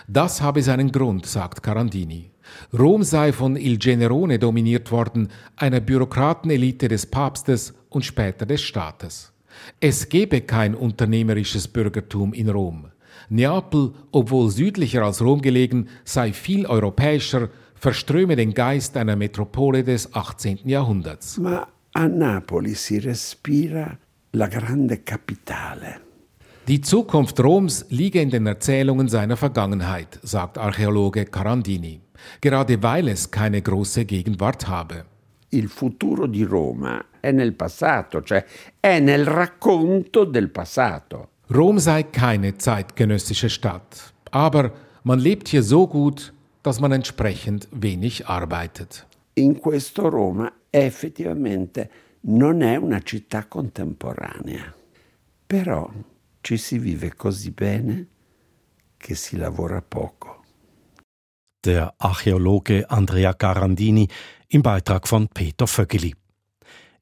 Das 0.07 0.41
habe 0.41 0.61
seinen 0.61 0.91
Grund, 0.91 1.25
sagt 1.25 1.63
Carandini. 1.63 2.31
Rom 2.77 3.03
sei 3.03 3.31
von 3.31 3.55
Il 3.55 3.77
Generone 3.77 4.39
dominiert 4.39 4.91
worden, 4.91 5.29
einer 5.55 5.79
Bürokratenelite 5.79 6.87
des 6.87 7.05
Papstes 7.05 7.73
und 7.89 8.05
später 8.05 8.45
des 8.45 8.61
Staates. 8.61 9.31
Es 9.79 10.09
gebe 10.09 10.41
kein 10.41 10.75
unternehmerisches 10.75 11.67
Bürgertum 11.67 12.33
in 12.33 12.49
Rom. 12.49 12.87
Neapel, 13.29 13.93
obwohl 14.11 14.49
südlicher 14.49 15.03
als 15.03 15.21
Rom 15.21 15.41
gelegen, 15.41 15.87
sei 16.03 16.33
viel 16.33 16.65
europäischer, 16.65 17.49
verströme 17.79 18.35
den 18.35 18.53
Geist 18.53 18.97
einer 18.97 19.15
Metropole 19.15 19.83
des 19.83 20.13
18. 20.13 20.59
Jahrhunderts. 20.65 21.37
Ma 21.37 21.67
a 21.93 22.07
Napoli 22.07 22.75
si 22.75 22.99
respira 22.99 23.97
la 24.31 24.47
grande 24.47 25.03
capitale. 25.03 26.01
Die 26.67 26.81
Zukunft 26.81 27.39
Roms 27.39 27.85
liege 27.89 28.21
in 28.21 28.29
den 28.29 28.45
Erzählungen 28.45 29.07
seiner 29.07 29.37
Vergangenheit, 29.37 30.19
sagt 30.21 30.59
Archäologe 30.59 31.25
Carandini, 31.25 32.01
gerade 32.41 32.83
weil 32.83 33.07
es 33.07 33.31
keine 33.31 33.61
große 33.61 34.05
Gegenwart 34.05 34.67
habe. 34.67 35.05
Il 35.49 35.67
futuro 35.67 36.27
di 36.27 36.43
Roma 36.43 37.03
è 37.19 37.31
nel 37.31 37.53
passato, 37.53 38.21
cioè 38.21 38.45
è 38.79 38.99
nel 38.99 39.25
racconto 39.25 40.25
del 40.25 40.49
passato. 40.49 41.29
Rom 41.49 41.79
sei 41.79 42.03
keine 42.03 42.55
zeitgenössische 42.55 43.49
Stadt, 43.49 44.13
aber 44.29 44.71
man 45.01 45.17
lebt 45.17 45.47
hier 45.47 45.63
so 45.63 45.87
gut, 45.87 46.31
dass 46.61 46.79
man 46.79 46.91
entsprechend 46.91 47.67
wenig 47.71 48.25
arbeitet. 48.27 49.05
In 49.35 49.59
questo 49.59 50.09
Roma 50.09 50.51
effettivamente 50.69 51.89
non 52.21 52.61
è 52.61 52.75
una 52.75 53.01
città 53.01 53.45
contemporanea, 53.45 54.73
però 55.47 55.89
ci 56.41 56.57
si 56.57 56.77
vive 56.77 57.15
così 57.15 57.51
bene 57.51 58.07
che 58.97 59.15
si 59.15 59.37
lavora 59.37 59.81
poco. 59.81 60.43
Der 61.61 61.93
Archäologe 61.97 62.85
Andrea 62.87 63.33
Garandini 63.37 64.07
im 64.47 64.61
Beitrag 64.61 65.07
von 65.07 65.27
Peter 65.27 65.67
Vögeli. 65.67 66.13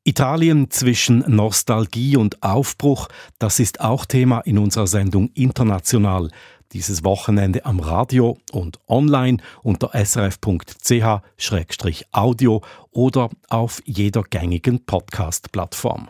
Italien 0.04 0.70
zwischen 0.72 1.24
Nostalgie 1.28 2.16
und 2.16 2.42
Aufbruch, 2.42 3.10
das 3.40 3.60
ist 3.60 3.82
auch 3.82 4.06
Thema 4.06 4.40
in 4.46 4.58
unserer 4.58 4.88
Sendung 4.88 5.30
International. 5.34 6.32
Dieses 6.74 7.04
Wochenende 7.04 7.66
am 7.66 7.80
Radio 7.80 8.38
und 8.52 8.80
online 8.88 9.38
unter 9.64 9.92
srf.ch-audio 9.94 10.62
oder 12.92 13.30
auf 13.50 13.82
jeder 13.86 14.24
gängigen 14.24 14.86
Podcast-Plattform. 14.86 16.10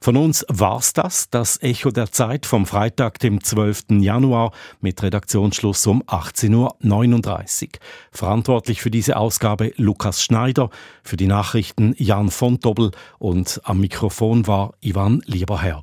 Von 0.00 0.16
uns 0.16 0.46
war's 0.48 0.92
das, 0.92 1.28
das 1.28 1.60
Echo 1.60 1.90
der 1.90 2.12
Zeit 2.12 2.46
vom 2.46 2.66
Freitag, 2.66 3.18
dem 3.18 3.42
12. 3.42 3.86
Januar 4.00 4.52
mit 4.80 5.02
Redaktionsschluss 5.02 5.84
um 5.88 6.04
18.39 6.04 7.64
Uhr. 7.64 7.70
Verantwortlich 8.12 8.80
für 8.80 8.92
diese 8.92 9.16
Ausgabe 9.16 9.72
Lukas 9.76 10.22
Schneider, 10.22 10.70
für 11.02 11.16
die 11.16 11.26
Nachrichten 11.26 11.94
Jan 11.98 12.30
von 12.30 12.60
Dobbel 12.60 12.92
und 13.18 13.60
am 13.64 13.80
Mikrofon 13.80 14.46
war 14.46 14.74
Ivan 14.80 15.20
Lieberherr. 15.26 15.82